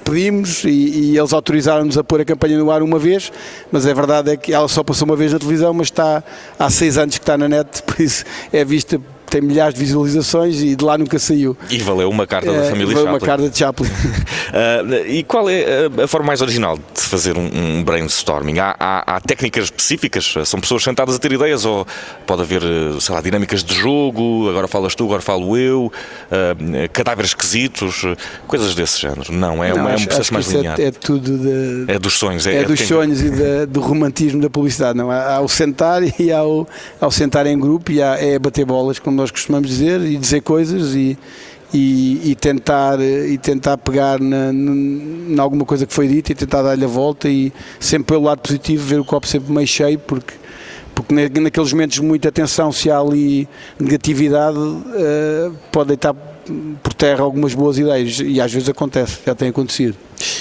pedimos 0.03 0.65
e, 0.65 0.69
e 0.69 1.17
eles 1.17 1.31
autorizaram-nos 1.31 1.97
a 1.97 2.03
pôr 2.03 2.19
a 2.19 2.25
campanha 2.25 2.57
no 2.57 2.69
ar 2.69 2.83
uma 2.83 2.99
vez, 2.99 3.31
mas 3.71 3.87
a 3.87 3.93
verdade 3.93 4.31
é 4.31 4.37
que 4.37 4.53
ela 4.53 4.67
só 4.67 4.83
passou 4.83 5.05
uma 5.05 5.15
vez 5.15 5.31
na 5.31 5.39
televisão, 5.39 5.73
mas 5.73 5.87
está 5.87 6.21
há 6.59 6.69
seis 6.69 6.97
anos 6.97 7.17
que 7.17 7.23
está 7.23 7.37
na 7.37 7.47
net, 7.47 7.81
por 7.87 8.01
isso 8.01 8.25
é 8.51 8.65
vista 8.65 8.99
tem 9.33 9.41
milhares 9.41 9.73
de 9.73 9.79
visualizações 9.79 10.61
e 10.61 10.75
de 10.75 10.85
lá 10.85 10.95
nunca 10.95 11.17
saiu. 11.17 11.57
E 11.67 11.79
valeu 11.79 12.07
uma 12.07 12.27
carta 12.27 12.51
é, 12.51 12.53
da 12.53 12.63
família 12.65 12.93
valeu 12.93 13.05
Chaplin. 13.05 13.13
uma 13.13 13.19
carta 13.19 13.49
de 13.49 13.57
Chaplin. 13.57 13.87
uh, 13.87 15.07
e 15.09 15.23
qual 15.23 15.49
é 15.49 15.89
a, 16.03 16.07
forma 16.07 16.27
mais 16.27 16.39
original 16.39 16.77
de 16.77 16.99
se 16.99 17.07
fazer 17.07 17.35
um, 17.35 17.49
um 17.51 17.83
brainstorming? 17.83 18.59
Há, 18.59 18.75
há, 18.79 19.15
há, 19.15 19.19
técnicas 19.19 19.65
específicas? 19.65 20.35
São 20.45 20.59
pessoas 20.59 20.83
sentadas 20.83 21.15
a 21.15 21.19
ter 21.19 21.31
ideias 21.31 21.65
ou 21.65 21.83
pode 22.27 22.43
haver, 22.43 22.61
sei 22.99 23.15
lá, 23.15 23.21
dinâmicas 23.21 23.63
de 23.63 23.73
jogo? 23.73 24.47
Agora 24.51 24.67
falas 24.67 24.93
tu, 24.93 25.05
agora 25.05 25.21
falo 25.21 25.57
eu, 25.57 25.91
uh, 26.27 26.89
cadáveres 26.93 27.31
esquisitos, 27.31 28.05
coisas 28.45 28.75
desse 28.75 29.01
género. 29.01 29.33
Não, 29.33 29.63
é, 29.63 29.69
Não, 29.69 29.77
uma, 29.77 29.93
é 29.93 29.95
um 29.95 30.05
processo 30.05 30.31
mais 30.31 30.53
é 30.53 30.57
linear. 30.57 30.79
É, 30.79 30.83
é, 30.85 30.91
tudo 30.91 31.39
de, 31.39 31.91
é 31.91 31.97
dos 31.97 32.13
sonhos. 32.13 32.45
É, 32.45 32.57
é 32.57 32.63
dos 32.65 32.77
quem... 32.77 32.87
sonhos 32.87 33.19
e 33.19 33.31
de, 33.31 33.65
do 33.65 33.81
romantismo 33.81 34.39
da 34.39 34.49
publicidade. 34.49 34.95
Não, 34.95 35.09
há, 35.09 35.37
há 35.37 35.41
o 35.41 35.47
sentar 35.47 36.03
e 36.19 36.31
há 36.31 36.43
o, 36.43 36.67
há 37.01 37.07
o 37.07 37.11
sentar 37.11 37.47
em 37.47 37.57
grupo 37.57 37.91
e 37.91 37.99
há, 37.99 38.15
é 38.19 38.37
bater 38.37 38.63
bolas, 38.63 38.99
como 38.99 39.22
nós 39.23 39.31
costumamos 39.31 39.69
dizer, 39.69 40.01
e 40.01 40.17
dizer 40.17 40.41
coisas 40.41 40.93
e, 40.93 41.17
e, 41.73 42.31
e 42.31 42.35
tentar, 42.35 42.99
e 42.99 43.37
tentar 43.37 43.77
pegar 43.77 44.19
na, 44.19 44.51
na, 44.51 45.41
alguma 45.41 45.65
coisa 45.65 45.85
que 45.85 45.93
foi 45.93 46.07
dita 46.07 46.33
e 46.33 46.35
tentar 46.35 46.61
dar-lhe 46.61 46.83
a 46.83 46.87
volta 46.87 47.29
e 47.29 47.53
sempre 47.79 48.13
pelo 48.13 48.25
lado 48.25 48.39
positivo, 48.39 48.85
ver 48.85 48.99
o 48.99 49.05
copo 49.05 49.25
sempre 49.25 49.51
meio 49.51 49.67
cheio, 49.67 49.97
porque 49.99 50.33
porque 50.93 51.11
naqueles 51.39 51.73
momentos 51.73 51.95
de 51.95 52.03
muita 52.03 52.31
tensão, 52.31 52.71
se 52.71 52.91
há 52.91 52.99
ali 52.99 53.47
negatividade, 53.79 54.59
uh, 54.59 55.51
pode 55.71 55.87
deitar 55.87 56.13
por 56.83 56.93
terra 56.93 57.23
algumas 57.23 57.55
boas 57.55 57.79
ideias 57.79 58.19
e 58.19 58.39
às 58.39 58.53
vezes 58.53 58.69
acontece, 58.69 59.17
já 59.25 59.33
tem 59.33 59.49
acontecido. 59.49 59.95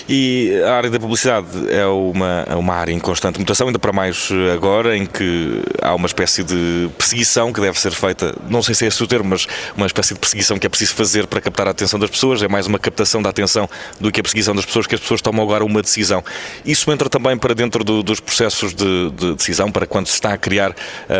E 0.08 0.60
a 0.64 0.74
área 0.74 0.90
da 0.90 0.98
publicidade 0.98 1.48
é 1.70 1.86
uma, 1.86 2.44
é 2.48 2.54
uma 2.54 2.74
área 2.74 2.92
em 2.92 2.98
constante 2.98 3.38
mutação, 3.38 3.66
ainda 3.66 3.78
para 3.78 3.92
mais 3.92 4.28
agora, 4.54 4.96
em 4.96 5.06
que 5.06 5.62
há 5.80 5.94
uma 5.94 6.06
espécie 6.06 6.42
de 6.42 6.90
perseguição 6.96 7.52
que 7.52 7.60
deve 7.60 7.78
ser 7.78 7.92
feita, 7.92 8.34
não 8.48 8.62
sei 8.62 8.74
se 8.74 8.84
é 8.84 8.88
esse 8.88 9.02
o 9.02 9.06
termo, 9.06 9.30
mas 9.30 9.46
uma 9.76 9.86
espécie 9.86 10.14
de 10.14 10.20
perseguição 10.20 10.58
que 10.58 10.66
é 10.66 10.70
preciso 10.70 10.94
fazer 10.94 11.26
para 11.26 11.40
captar 11.40 11.66
a 11.66 11.70
atenção 11.70 11.98
das 11.98 12.10
pessoas, 12.10 12.42
é 12.42 12.48
mais 12.48 12.66
uma 12.66 12.78
captação 12.78 13.22
da 13.22 13.30
atenção 13.30 13.68
do 14.00 14.10
que 14.10 14.20
a 14.20 14.22
perseguição 14.22 14.54
das 14.54 14.64
pessoas, 14.64 14.86
que 14.86 14.94
as 14.94 15.00
pessoas 15.00 15.20
tomam 15.20 15.42
agora 15.42 15.64
uma 15.64 15.82
decisão. 15.82 16.22
Isso 16.64 16.90
entra 16.92 17.08
também 17.08 17.36
para 17.36 17.54
dentro 17.54 17.84
do, 17.84 18.02
dos 18.02 18.20
processos 18.20 18.74
de, 18.74 19.10
de, 19.10 19.34
decisão, 19.34 19.70
para 19.70 19.86
quando 19.86 20.06
se 20.06 20.14
está 20.14 20.32
a 20.32 20.38
criar. 20.38 20.74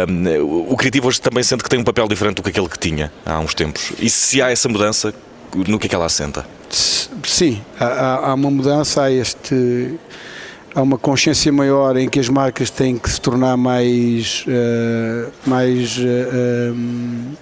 Um, 0.09 0.69
o 0.71 0.77
criativo 0.77 1.09
hoje 1.09 1.21
também 1.21 1.43
sente 1.43 1.63
que 1.63 1.71
tem 1.71 1.79
um 1.79 1.85
papel 1.85 2.07
diferente 2.09 2.37
do 2.37 2.43
que 2.43 2.51
aquele 2.51 2.69
que 2.69 2.79
tinha 2.79 3.13
há 3.25 3.39
uns 3.39 3.55
tempos. 3.55 3.93
E 3.99 4.09
se 4.09 4.41
há 4.41 4.51
essa 4.51 4.69
mudança, 4.69 5.15
no 5.55 5.79
que 5.79 5.87
é 5.87 5.89
que 5.89 5.95
ela 5.95 6.07
assenta? 6.07 6.47
Sim, 6.73 7.61
há, 7.79 8.31
há 8.31 8.35
uma 8.35 8.51
mudança, 8.51 9.03
há 9.03 9.13
este 9.13 9.99
há 10.75 10.81
uma 10.81 10.97
consciência 10.97 11.53
maior 11.53 11.97
em 11.97 12.09
que 12.09 12.19
as 12.19 12.29
marcas 12.29 12.71
têm 12.71 12.97
que 12.97 13.11
se 13.11 13.21
tornar 13.21 13.57
mais 13.57 14.45
uh, 14.49 15.31
mais 15.47 15.99
uh, 15.99 16.73
um, 16.75 17.33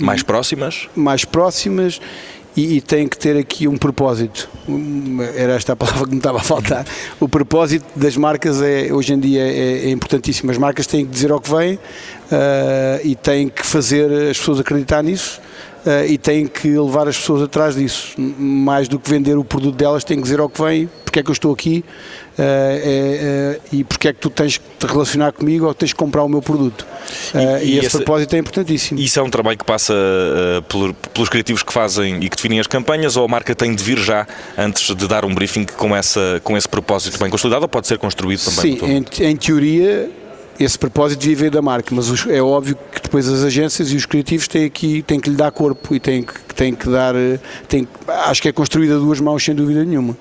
mais 0.00 0.22
próximas? 0.22 0.88
Mais 0.96 1.24
próximas 1.24 2.00
e, 2.56 2.76
e 2.76 2.80
têm 2.80 3.06
que 3.06 3.18
ter 3.18 3.36
aqui 3.36 3.68
um 3.68 3.76
propósito. 3.76 4.48
Era 5.36 5.52
esta 5.54 5.74
a 5.74 5.76
palavra 5.76 6.04
que 6.04 6.12
me 6.12 6.18
estava 6.18 6.38
a 6.38 6.42
faltar. 6.42 6.86
O 7.20 7.28
propósito 7.28 7.84
das 7.94 8.16
marcas 8.16 8.62
é 8.62 8.92
hoje 8.92 9.12
em 9.12 9.18
dia 9.18 9.42
é, 9.42 9.86
é 9.86 9.90
importantíssimo. 9.90 10.50
As 10.50 10.58
marcas 10.58 10.86
têm 10.86 11.04
que 11.04 11.12
dizer 11.12 11.30
ao 11.30 11.40
que 11.40 11.50
vêm 11.50 11.74
uh, 11.74 11.80
e 13.02 13.14
têm 13.14 13.48
que 13.48 13.66
fazer 13.66 14.10
as 14.30 14.38
pessoas 14.38 14.60
acreditar 14.60 15.02
nisso 15.02 15.40
uh, 15.84 16.06
e 16.06 16.18
têm 16.18 16.46
que 16.46 16.68
levar 16.68 17.08
as 17.08 17.16
pessoas 17.16 17.42
atrás 17.42 17.74
disso. 17.74 18.14
Mais 18.18 18.88
do 18.88 18.98
que 18.98 19.08
vender 19.08 19.36
o 19.36 19.44
produto 19.44 19.76
delas, 19.76 20.04
têm 20.04 20.16
que 20.16 20.22
dizer 20.22 20.40
ao 20.40 20.48
que 20.48 20.62
vem, 20.62 20.88
porque 21.04 21.20
é 21.20 21.22
que 21.22 21.30
eu 21.30 21.32
estou 21.32 21.52
aqui 21.52 21.84
uh, 22.32 22.42
é, 22.42 23.60
e 23.72 23.84
porque 23.84 24.08
é 24.08 24.12
que 24.12 24.20
tu 24.20 24.30
tens 24.30 24.58
que 24.58 24.64
te 24.78 24.86
relacionar 24.86 25.32
comigo 25.32 25.66
ou 25.66 25.74
tens 25.74 25.92
que 25.92 25.98
comprar 25.98 26.24
o 26.24 26.28
meu 26.28 26.42
produto. 26.42 26.86
E, 27.34 27.38
e, 27.38 27.78
esse, 27.78 27.86
esse, 27.86 27.96
propósito 27.98 28.34
é 28.34 28.38
importantíssimo. 28.38 28.98
Isso 28.98 29.18
é 29.18 29.22
um 29.22 29.30
trabalho 29.30 29.58
que 29.58 29.64
passa 29.64 29.94
pelos 31.12 31.28
criativos 31.28 31.62
que 31.62 31.72
fazem 31.72 32.22
e 32.22 32.28
que 32.28 32.36
definem 32.36 32.60
as 32.60 32.66
campanhas 32.66 33.16
ou 33.16 33.24
a 33.24 33.28
marca 33.28 33.54
tem 33.54 33.74
de 33.74 33.82
vir 33.82 33.98
já 33.98 34.26
antes 34.56 34.94
de 34.94 35.06
dar 35.06 35.24
um 35.24 35.34
briefing 35.34 35.66
com, 35.76 35.94
essa, 35.94 36.40
com 36.42 36.56
esse 36.56 36.68
propósito 36.68 37.18
bem 37.18 37.30
consolidado 37.30 37.62
ou 37.62 37.68
pode 37.68 37.86
ser 37.86 37.98
construído 37.98 38.40
também? 38.40 38.78
Sim, 38.78 39.04
em, 39.20 39.26
em 39.26 39.36
teoria 39.36 40.10
esse 40.58 40.78
propósito 40.78 41.20
devia 41.20 41.36
vir 41.36 41.50
da 41.50 41.62
marca, 41.62 41.94
mas 41.94 42.26
é 42.28 42.40
óbvio 42.42 42.76
que 42.92 43.02
depois 43.02 43.28
as 43.28 43.42
agências 43.42 43.90
e 43.90 43.96
os 43.96 44.06
criativos 44.06 44.46
têm, 44.46 44.64
aqui, 44.64 45.02
têm 45.02 45.18
que 45.18 45.30
lhe 45.30 45.36
dar 45.36 45.50
corpo 45.50 45.94
e 45.94 46.00
têm 46.00 46.22
que, 46.22 46.54
têm 46.54 46.74
que 46.74 46.88
dar. 46.88 47.14
Eh, 47.14 47.38
têm, 47.68 47.88
acho 48.26 48.40
que 48.40 48.48
é 48.48 48.52
construída 48.52 48.94
a 48.94 48.98
duas 48.98 49.20
mãos, 49.20 49.44
sem 49.44 49.54
dúvida 49.54 49.84
nenhuma 49.84 50.16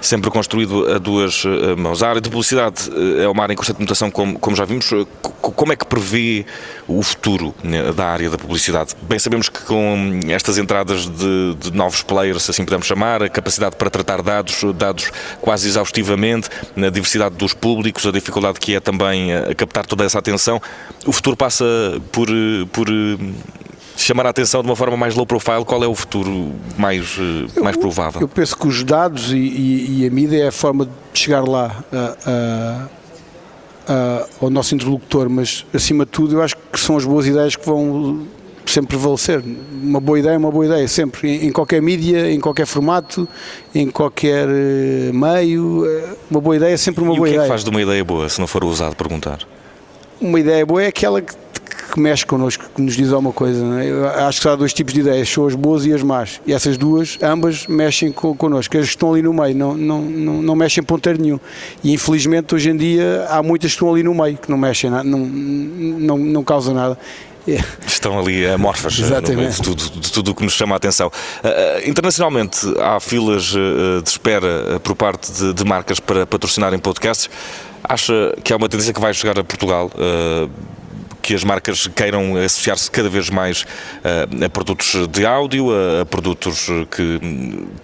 sempre 0.00 0.30
construído 0.30 0.92
a 0.92 0.98
duas 0.98 1.44
eh, 1.44 1.74
mãos. 1.76 2.02
A 2.02 2.08
área 2.08 2.20
de 2.20 2.28
publicidade 2.28 2.90
eh, 2.90 3.24
é 3.24 3.28
uma 3.28 3.42
área 3.42 3.52
em 3.52 3.56
constante 3.56 3.80
mutação, 3.80 4.10
como, 4.10 4.38
como 4.38 4.56
já 4.56 4.64
vimos. 4.64 4.90
Eh, 4.92 5.06
como 5.40 5.72
é 5.72 5.76
que 5.76 5.84
prevê 5.84 6.46
o 6.86 7.02
futuro 7.02 7.54
né, 7.62 7.92
da 7.92 8.06
área 8.06 8.30
da 8.30 8.38
publicidade? 8.38 8.94
Bem, 9.02 9.18
sabemos 9.18 9.48
que 9.48 9.60
com 9.62 10.20
estas 10.28 10.56
entradas 10.56 11.06
de, 11.06 11.54
de 11.58 11.72
novos 11.72 12.02
players, 12.02 12.48
assim 12.48 12.64
podemos 12.64 12.86
chamar, 12.86 13.22
a 13.22 13.28
capacidade 13.28 13.76
para 13.76 13.90
tratar 13.90 14.22
dados, 14.22 14.62
dados 14.74 15.10
quase 15.40 15.68
exaustivamente, 15.68 16.48
a 16.76 16.90
diversidade 16.90 17.34
dos 17.34 17.54
públicos, 17.54 18.06
a 18.06 18.12
dificuldade 18.12 18.60
que 18.60 18.76
é 18.76 18.80
também 18.80 19.30
captar 19.56 19.84
toda 19.84 20.04
essa 20.04 20.18
atenção, 20.18 20.60
o 21.04 21.12
futuro 21.12 21.36
passa 21.36 21.64
por, 22.12 22.28
por 22.72 22.86
chamar 23.96 24.26
a 24.26 24.30
atenção 24.30 24.62
de 24.62 24.68
uma 24.68 24.76
forma 24.76 24.96
mais 24.96 25.14
low 25.14 25.26
profile, 25.26 25.64
qual 25.64 25.82
é 25.82 25.86
o 25.86 25.94
futuro 25.94 26.52
mais, 26.76 27.16
eh, 27.18 27.60
mais 27.60 27.76
provável? 27.76 28.20
Eu 28.20 28.28
penso 28.28 28.56
que 28.56 28.66
os 28.66 28.82
dados 28.82 29.32
e, 29.32 29.36
e, 29.36 30.02
e 30.02 30.06
a 30.06 30.10
mídia 30.10 30.44
é 30.44 30.48
a 30.48 30.52
forma 30.52 30.86
de 30.86 30.92
chegar 31.14 31.42
lá 31.46 31.84
a, 31.92 32.16
a, 32.26 33.92
a, 33.92 34.26
ao 34.40 34.50
nosso 34.50 34.74
interlocutor, 34.74 35.28
mas 35.28 35.64
acima 35.72 36.04
de 36.04 36.10
tudo 36.10 36.36
eu 36.36 36.42
acho 36.42 36.56
que 36.72 36.80
são 36.80 36.96
as 36.96 37.04
boas 37.04 37.26
ideias 37.26 37.56
que 37.56 37.66
vão 37.66 38.26
sempre 38.66 38.96
prevalecer. 38.96 39.42
Uma 39.82 40.00
boa 40.00 40.18
ideia 40.18 40.34
é 40.34 40.38
uma 40.38 40.50
boa 40.50 40.64
ideia, 40.64 40.86
sempre. 40.88 41.28
Em, 41.28 41.46
em 41.48 41.52
qualquer 41.52 41.82
mídia, 41.82 42.30
em 42.30 42.40
qualquer 42.40 42.66
formato, 42.66 43.28
em 43.74 43.90
qualquer 43.90 44.48
eh, 44.48 45.10
meio, 45.12 45.86
eh, 45.86 46.14
uma 46.30 46.40
boa 46.40 46.56
ideia 46.56 46.74
é 46.74 46.76
sempre 46.76 47.02
uma 47.02 47.12
e 47.12 47.16
boa 47.16 47.28
ideia. 47.28 47.40
o 47.40 47.42
que 47.42 47.44
é 47.44 47.48
que 47.48 47.52
faz 47.52 47.64
de 47.64 47.70
uma 47.70 47.82
ideia 47.82 48.04
boa, 48.04 48.28
se 48.28 48.40
não 48.40 48.46
for 48.46 48.64
usado 48.64 48.96
perguntar? 48.96 49.40
Uma 50.20 50.40
ideia 50.40 50.64
boa 50.64 50.82
é 50.82 50.86
aquela 50.86 51.20
que 51.20 51.34
que 51.92 52.00
mexe 52.00 52.24
connosco, 52.24 52.64
que 52.74 52.80
nos 52.80 52.96
diz 52.96 53.12
alguma 53.12 53.32
coisa. 53.32 53.62
É? 53.82 54.24
Acho 54.24 54.40
que 54.40 54.48
há 54.48 54.56
dois 54.56 54.72
tipos 54.72 54.94
de 54.94 55.00
ideias, 55.00 55.28
são 55.28 55.46
as 55.46 55.54
boas 55.54 55.84
e 55.84 55.92
as 55.92 56.02
más. 56.02 56.40
E 56.46 56.52
essas 56.52 56.78
duas, 56.78 57.18
ambas, 57.22 57.66
mexem 57.66 58.10
con 58.10 58.34
connosco. 58.34 58.78
As 58.78 58.86
que 58.86 58.92
estão 58.92 59.12
ali 59.12 59.20
no 59.20 59.32
meio 59.34 59.54
não, 59.54 59.76
não, 59.76 60.00
não, 60.00 60.42
não 60.42 60.56
mexem 60.56 60.82
ponteiro 60.82 61.20
nenhum. 61.20 61.38
E 61.84 61.92
infelizmente 61.92 62.54
hoje 62.54 62.70
em 62.70 62.76
dia 62.76 63.26
há 63.28 63.42
muitas 63.42 63.72
que 63.72 63.76
estão 63.76 63.92
ali 63.92 64.02
no 64.02 64.14
meio, 64.14 64.38
que 64.38 64.50
não 64.50 64.56
mexem, 64.56 64.90
não, 64.90 65.02
não, 65.04 66.16
não 66.16 66.42
causam 66.42 66.74
nada. 66.74 66.98
Estão 67.86 68.18
ali 68.18 68.46
amorfas 68.46 69.00
eh, 69.00 69.34
meio 69.34 69.50
de 69.50 69.60
tudo, 69.60 69.90
de 69.90 70.12
tudo 70.12 70.30
o 70.30 70.34
que 70.34 70.44
nos 70.44 70.52
chama 70.52 70.76
a 70.76 70.78
atenção. 70.78 71.08
Uh, 71.08 71.88
internacionalmente, 71.88 72.60
há 72.80 73.00
filas 73.00 73.46
de 73.46 74.08
espera 74.08 74.80
por 74.82 74.94
parte 74.94 75.30
de, 75.32 75.52
de, 75.52 75.64
marcas 75.64 75.98
para 75.98 76.24
patrocinarem 76.24 76.78
podcasts. 76.78 77.28
Acha 77.82 78.34
que 78.44 78.52
há 78.52 78.56
uma 78.56 78.68
tendência 78.68 78.94
que 78.94 79.00
vai 79.00 79.12
chegar 79.12 79.36
a 79.38 79.42
Portugal? 79.42 79.90
Uh, 79.94 80.48
que 81.22 81.34
as 81.34 81.44
marcas 81.44 81.86
queiram 81.86 82.36
associar-se 82.36 82.90
cada 82.90 83.08
vez 83.08 83.30
mais 83.30 83.62
uh, 83.62 84.44
a 84.44 84.48
produtos 84.48 85.06
de 85.08 85.24
áudio, 85.24 85.68
a, 85.70 86.02
a, 86.02 86.06
produtos 86.06 86.66
que 86.90 87.20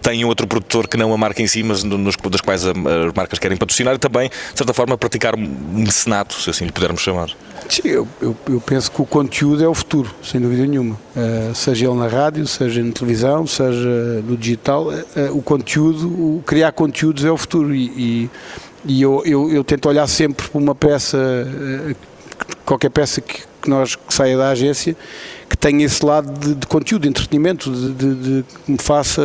têm 0.02 0.24
outro 0.24 0.46
produtor 0.46 0.88
que 0.88 0.96
não 0.96 1.14
a 1.14 1.16
marca 1.16 1.40
em 1.40 1.46
si, 1.46 1.62
mas 1.62 1.82
nos, 1.84 2.16
das 2.16 2.40
quais 2.40 2.66
a, 2.66 2.70
as 2.70 3.14
marcas 3.14 3.38
querem 3.38 3.56
patrocinar 3.56 3.94
e 3.94 3.98
também, 3.98 4.28
de 4.28 4.58
certa 4.58 4.74
forma, 4.74 4.98
praticar 4.98 5.34
um 5.36 5.48
mecenato, 5.72 6.34
se 6.34 6.50
assim 6.50 6.64
lhe 6.64 6.72
pudermos 6.72 7.00
chamar. 7.00 7.30
Sim, 7.68 7.82
eu, 7.84 8.08
eu, 8.20 8.36
eu, 8.48 8.60
penso 8.60 8.90
que 8.90 9.00
o 9.02 9.06
conteúdo 9.06 9.62
é 9.62 9.68
o 9.68 9.74
futuro, 9.74 10.10
sem 10.22 10.40
dúvida 10.40 10.66
nenhuma. 10.66 10.96
Uh, 11.14 11.54
seja 11.54 11.86
ele 11.86 11.96
na 11.96 12.08
rádio, 12.08 12.46
seja 12.46 12.82
na 12.82 12.92
televisão, 12.92 13.46
seja 13.46 14.22
no 14.26 14.36
digital, 14.36 14.88
uh, 14.88 15.02
o 15.32 15.42
conteúdo, 15.42 16.08
o 16.08 16.42
criar 16.46 16.72
conteúdos 16.72 17.24
é 17.24 17.30
o 17.30 17.36
futuro 17.36 17.74
e, 17.74 17.86
e, 17.86 18.30
e 18.86 19.02
eu, 19.02 19.22
eu, 19.24 19.52
eu, 19.52 19.62
tento 19.64 19.88
olhar 19.88 20.06
sempre 20.06 20.48
para 20.48 20.58
uma 20.58 20.74
peça 20.74 21.18
qualquer 22.68 22.90
peça 22.90 23.20
que, 23.22 23.42
que 23.62 23.70
nós 23.70 23.96
que 23.96 24.12
saia 24.12 24.36
da 24.36 24.50
agência 24.50 24.94
que 25.48 25.56
tenha 25.56 25.84
esse 25.84 26.04
lado 26.04 26.30
de, 26.38 26.54
de 26.54 26.66
conteúdo, 26.66 27.02
de 27.02 27.08
entretenimento, 27.08 27.72
de, 27.72 27.94
de, 27.94 28.14
de, 28.14 28.42
que 28.42 28.72
me 28.72 28.78
faça 28.78 29.22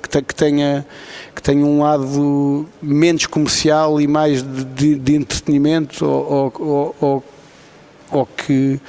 que, 0.00 0.22
que, 0.22 0.34
tenha 0.34 0.86
que 1.34 1.42
tenha 1.42 1.66
um 1.66 1.82
lado 1.82 2.66
menos 2.80 3.26
comercial 3.26 4.00
e 4.00 4.06
mais 4.06 4.42
de, 4.42 5.16
entretenimento 5.16 6.06
ou, 6.06 6.52
ou, 6.56 6.96
ou, 7.00 7.24
ou 8.12 8.26
que 8.26 8.80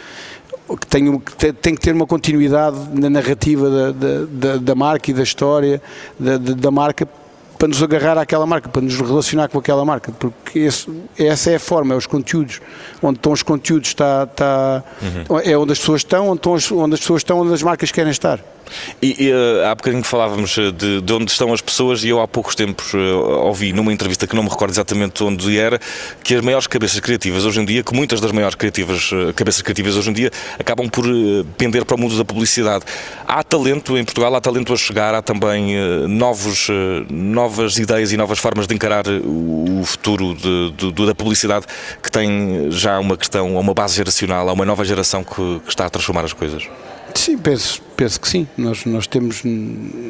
que 0.80 0.86
tem, 0.86 1.20
que 1.20 1.54
tem 1.54 1.74
que 1.74 1.82
ter 1.82 1.96
uma 1.96 2.06
continuidade 2.06 2.78
na 2.94 3.10
narrativa 3.10 3.92
da, 3.92 3.92
da, 4.26 4.58
da 4.58 4.76
marca 4.76 5.10
e 5.10 5.14
da 5.16 5.24
história 5.24 5.82
da, 6.20 6.38
da 6.38 6.70
marca 6.70 7.08
para 7.60 7.68
nos 7.68 7.84
agarrar 7.84 8.18
àquela 8.18 8.46
marca, 8.46 8.70
para 8.70 8.82
nos 8.82 8.96
relacionar 8.96 9.50
com 9.50 9.60
aquela 9.60 9.84
marca, 9.84 10.14
porque 10.14 10.60
esse, 10.60 10.90
essa 11.18 11.52
é 11.52 11.56
a 11.56 11.60
forma, 11.60 11.94
é 11.94 11.98
os 11.98 12.08
conteúdos. 12.08 12.62
Onde 13.04 13.20
estão 13.20 13.34
os 13.34 13.44
conteúdos 13.44 13.90
está, 13.90 14.24
está 14.24 14.82
uhum. 15.02 15.40
é 15.42 15.58
onde 15.58 15.74
as 15.74 15.80
pessoas 15.80 16.00
estão, 16.00 16.30
onde, 16.30 16.40
estão, 16.40 16.78
onde 16.78 16.94
as 16.94 17.02
pessoas 17.02 17.20
estão, 17.20 17.42
onde 17.42 17.54
as 17.54 17.62
marcas 17.62 17.92
querem 17.92 18.12
estar. 18.12 18.40
E, 19.02 19.26
e 19.26 19.32
uh, 19.32 19.68
há 19.68 19.76
bocadinho 19.76 20.04
falávamos 20.04 20.58
eh, 20.58 20.72
de, 20.72 21.02
de, 21.02 21.14
onde 21.14 21.32
estão 21.32 21.54
as 21.54 21.62
pessoas 21.62 22.04
e 22.04 22.10
eu 22.10 22.22
há 22.22 22.28
poucos 22.28 22.56
tempos 22.56 22.94
uh, 22.94 22.98
ouvi 23.46 23.74
numa 23.74 23.92
entrevista 23.94 24.28
que 24.28 24.36
não 24.36 24.44
me 24.44 24.50
recordo 24.50 24.72
exatamente 24.72 25.24
onde 25.24 25.58
era, 25.58 25.80
que 26.24 26.36
as 26.36 26.42
maiores 26.42 26.68
cabeças 26.68 27.00
criativas 27.00 27.46
hoje 27.46 27.60
em 27.62 27.66
dia, 27.66 27.84
que 27.84 27.94
muitas 27.94 28.20
das 28.20 28.32
maiores 28.32 28.56
criativas, 28.56 29.12
cabeças 29.36 29.62
criativas 29.62 29.96
hoje 29.96 30.10
em 30.10 30.14
dia 30.14 30.32
acabam 30.60 30.90
por 30.90 31.06
pender 31.58 31.86
para 31.86 31.96
o 31.96 32.00
mundo 32.00 32.18
da 32.18 32.26
publicidade. 32.26 32.84
Há 33.28 33.44
talento 33.44 33.98
em 33.98 34.04
Portugal, 34.04 34.34
há 34.36 34.42
talento 34.42 34.74
a 34.74 34.78
chegar, 34.78 35.14
há 35.14 35.22
também 35.22 35.76
novos, 36.08 36.68
novas 37.10 37.78
ideias 37.78 38.12
e 38.12 38.18
novas 38.18 38.40
formas 38.40 38.68
de 38.68 38.76
encarar 38.76 39.08
o, 39.08 39.82
o 39.82 39.86
futuro 39.86 40.36
de, 40.36 40.92
de, 40.92 41.06
da 41.06 41.16
publicidade 41.16 41.66
que 42.02 42.12
tem 42.12 42.70
já 42.72 43.00
uma 43.00 43.18
questão, 43.18 43.56
uma 43.56 43.74
base 43.74 43.96
geracional, 43.96 44.50
há 44.50 44.54
uma 44.54 44.66
nova 44.66 44.84
geração 44.84 45.24
que, 45.24 45.60
que 45.60 45.70
está 45.70 45.86
a 45.86 45.90
transformar 45.90 46.26
as 46.26 46.34
coisas. 46.34 46.68
Sim, 47.14 47.38
penso, 47.38 47.82
penso 47.96 48.20
que 48.20 48.28
sim. 48.28 48.48
Nós, 48.58 48.86
nós 48.86 49.08
temos 49.08 49.44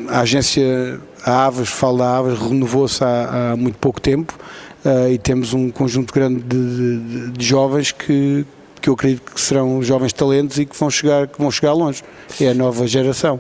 a 0.10 0.22
agência, 0.22 1.00
a 1.24 1.46
Aves, 1.46 1.70
falo 1.70 1.98
da 1.98 2.18
Aves, 2.18 2.40
renovou-se 2.40 3.04
há, 3.04 3.52
há, 3.52 3.58
muito 3.58 3.78
pouco 3.78 4.00
tempo 4.00 4.38
uh, 4.86 5.12
e 5.12 5.18
temos 5.18 5.54
um 5.54 5.70
conjunto 5.70 6.14
grande 6.14 6.42
de, 6.42 7.00
de, 7.00 7.32
de, 7.32 7.46
jovens 7.46 7.92
que, 7.92 8.46
que 8.82 8.90
eu 8.90 8.94
acredito 8.94 9.32
que 9.32 9.40
serão 9.40 9.82
jovens 9.82 10.14
talentos 10.14 10.60
e 10.60 10.66
que 10.66 10.78
vão 10.78 10.90
chegar, 10.90 11.28
que 11.28 11.40
vão 11.40 11.52
chegar 11.52 11.74
longe. 11.74 12.04
É 12.40 12.50
a 12.50 12.54
nova 12.54 12.88
geração. 12.88 13.40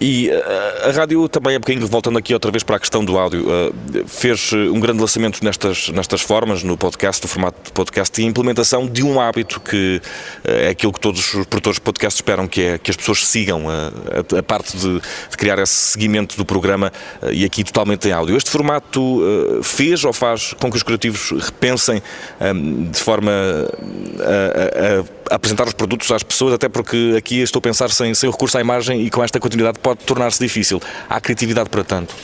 E 0.00 0.30
uh, 0.30 0.88
a 0.88 0.92
rádio 0.92 1.28
também, 1.28 1.54
é 1.54 1.58
bocadinho, 1.58 1.86
voltando 1.86 2.18
aqui 2.18 2.32
outra 2.32 2.50
vez 2.50 2.62
para 2.62 2.76
a 2.76 2.78
questão 2.78 3.04
do 3.04 3.18
áudio, 3.18 3.44
uh, 3.46 4.08
fez 4.08 4.50
eh, 4.54 4.56
um 4.56 4.80
grande 4.80 4.98
lançamento 4.98 5.44
nestas, 5.44 5.90
nestas 5.90 6.22
formas, 6.22 6.62
no 6.62 6.74
podcast, 6.74 7.22
no 7.22 7.28
formato 7.28 7.58
de 7.64 7.70
podcast, 7.70 8.18
e 8.18 8.24
a 8.24 8.26
implementação 8.26 8.86
de 8.86 9.02
um 9.02 9.20
hábito 9.20 9.60
que 9.60 10.00
uh, 10.42 10.48
é 10.48 10.68
aquilo 10.70 10.90
que 10.90 11.00
todos 11.00 11.34
os 11.34 11.46
produtores 11.46 11.74
de 11.74 11.82
podcast 11.82 12.16
esperam, 12.16 12.48
que 12.48 12.62
é 12.62 12.78
que 12.78 12.90
as 12.90 12.96
pessoas 12.96 13.26
sigam 13.26 13.68
a, 13.68 13.92
a, 14.36 14.38
a 14.38 14.42
parte 14.42 14.74
de, 14.74 15.00
de, 15.00 15.36
criar 15.36 15.58
esse 15.58 15.74
seguimento 15.74 16.34
do 16.34 16.46
programa 16.46 16.90
e 17.30 17.44
aqui 17.44 17.62
totalmente 17.62 18.08
em 18.08 18.12
áudio. 18.12 18.36
Este 18.36 18.50
formato 18.50 19.20
fez 19.62 20.04
ou 20.04 20.12
faz 20.12 20.54
com 20.54 20.70
que 20.70 20.76
os 20.76 20.82
criativos 20.82 21.30
repensem 21.30 22.02
um, 22.40 22.84
de 22.90 22.98
forma 22.98 23.30
a, 24.20 25.00
a 25.00 25.19
apresentar 25.30 25.66
os 25.66 25.72
produtos 25.72 26.10
às 26.10 26.22
pessoas, 26.22 26.54
até 26.54 26.68
porque 26.68 27.14
aqui 27.16 27.40
estou 27.40 27.60
a 27.60 27.62
pensar 27.62 27.90
sem, 27.90 28.12
sem 28.14 28.30
recurso 28.30 28.58
à 28.58 28.60
imagem 28.60 29.02
e 29.02 29.10
com 29.10 29.22
esta 29.22 29.38
continuidade 29.38 29.78
pode 29.78 30.00
tornar-se 30.04 30.40
difícil. 30.40 30.80
Há 31.08 31.20
criatividade 31.20 31.70
para 31.70 31.84
tanto? 31.84 32.14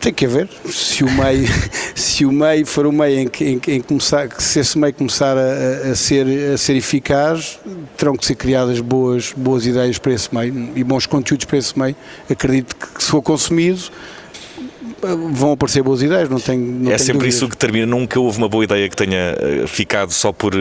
Tem 0.00 0.14
que 0.14 0.24
haver. 0.24 0.48
Se 0.66 1.04
o 1.04 1.10
meio, 1.10 1.46
se 1.94 2.24
o 2.24 2.32
meio 2.32 2.66
for 2.66 2.86
o 2.86 2.92
meio 2.92 3.20
em 3.20 3.28
que, 3.28 3.44
em, 3.44 3.60
em 3.68 3.80
começar, 3.80 4.28
se 4.38 4.58
esse 4.58 4.78
meio 4.78 4.94
começar 4.94 5.36
a, 5.36 5.90
a, 5.90 5.94
ser, 5.94 6.26
a 6.54 6.56
ser 6.56 6.74
eficaz, 6.74 7.58
terão 7.98 8.16
que 8.16 8.24
ser 8.24 8.34
criadas 8.34 8.80
boas, 8.80 9.34
boas 9.36 9.66
ideias 9.66 9.98
para 9.98 10.12
esse 10.12 10.34
meio 10.34 10.72
e 10.74 10.82
bons 10.82 11.04
conteúdos 11.04 11.44
para 11.44 11.58
esse 11.58 11.78
meio. 11.78 11.94
Acredito 12.30 12.74
que 12.74 13.02
se 13.02 13.10
for 13.10 13.20
consumido, 13.20 13.90
vão 15.32 15.52
aparecer 15.52 15.82
boas 15.82 16.02
ideias, 16.02 16.28
não 16.28 16.38
tenho. 16.38 16.60
Não 16.60 16.92
é 16.92 16.98
sempre 16.98 17.14
dúvidas. 17.14 17.34
isso 17.34 17.48
que 17.48 17.56
termina. 17.56 17.86
Nunca 17.86 18.18
houve 18.20 18.38
uma 18.38 18.48
boa 18.48 18.64
ideia 18.64 18.88
que 18.88 18.96
tenha 18.96 19.36
eh, 19.38 19.64
ficado 19.66 20.12
só 20.12 20.32
por 20.32 20.54
eh, 20.54 20.58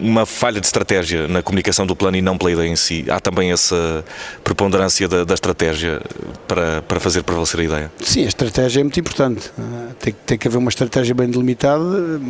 uma 0.00 0.26
falha 0.26 0.60
de 0.60 0.66
estratégia 0.66 1.28
na 1.28 1.42
comunicação 1.42 1.86
do 1.86 1.94
plano 1.94 2.16
e 2.16 2.22
não 2.22 2.36
pela 2.36 2.52
ideia 2.52 2.68
em 2.68 2.76
si. 2.76 3.04
Há 3.08 3.20
também 3.20 3.52
essa 3.52 4.04
preponderância 4.42 5.08
da, 5.08 5.24
da 5.24 5.34
estratégia 5.34 6.00
para, 6.46 6.82
para 6.82 7.00
fazer 7.00 7.22
prevalecer 7.22 7.60
a 7.60 7.64
ideia. 7.64 7.92
Sim, 8.00 8.24
a 8.24 8.28
estratégia 8.28 8.80
é 8.80 8.82
muito 8.82 8.98
importante. 8.98 9.50
Tem, 10.00 10.14
tem 10.26 10.38
que 10.38 10.48
haver 10.48 10.58
uma 10.58 10.70
estratégia 10.70 11.14
bem 11.14 11.28
delimitada 11.28 12.20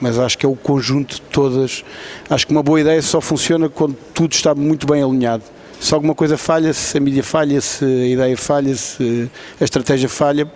mas 0.00 0.18
acho 0.18 0.36
que 0.36 0.44
é 0.44 0.48
o 0.48 0.56
conjunto 0.56 1.14
de 1.14 1.20
todas. 1.22 1.82
Acho 2.28 2.46
que 2.46 2.52
uma 2.52 2.62
boa 2.62 2.78
ideia 2.78 3.00
só 3.00 3.22
funciona 3.22 3.70
quando 3.70 3.96
tudo 4.12 4.32
está 4.32 4.54
muito 4.54 4.86
bem 4.86 5.02
alinhado 5.02 5.44
se 5.84 5.92
alguma 5.92 6.14
coisa 6.14 6.38
falha, 6.38 6.72
se 6.72 6.96
a 6.96 7.00
mídia 7.00 7.22
falha, 7.22 7.60
se 7.60 7.84
a 7.84 8.06
ideia 8.06 8.36
falha, 8.38 8.74
se 8.74 9.30
a 9.60 9.64
estratégia 9.64 10.08
falha, 10.08 10.50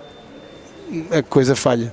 a 1.11 1.23
coisa 1.23 1.55
falha. 1.55 1.93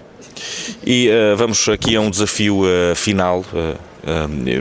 E 0.85 1.09
uh, 1.09 1.35
vamos 1.35 1.67
aqui 1.69 1.95
a 1.95 2.01
um 2.01 2.09
desafio 2.09 2.61
uh, 2.61 2.95
final. 2.95 3.43
Uh, 3.53 3.77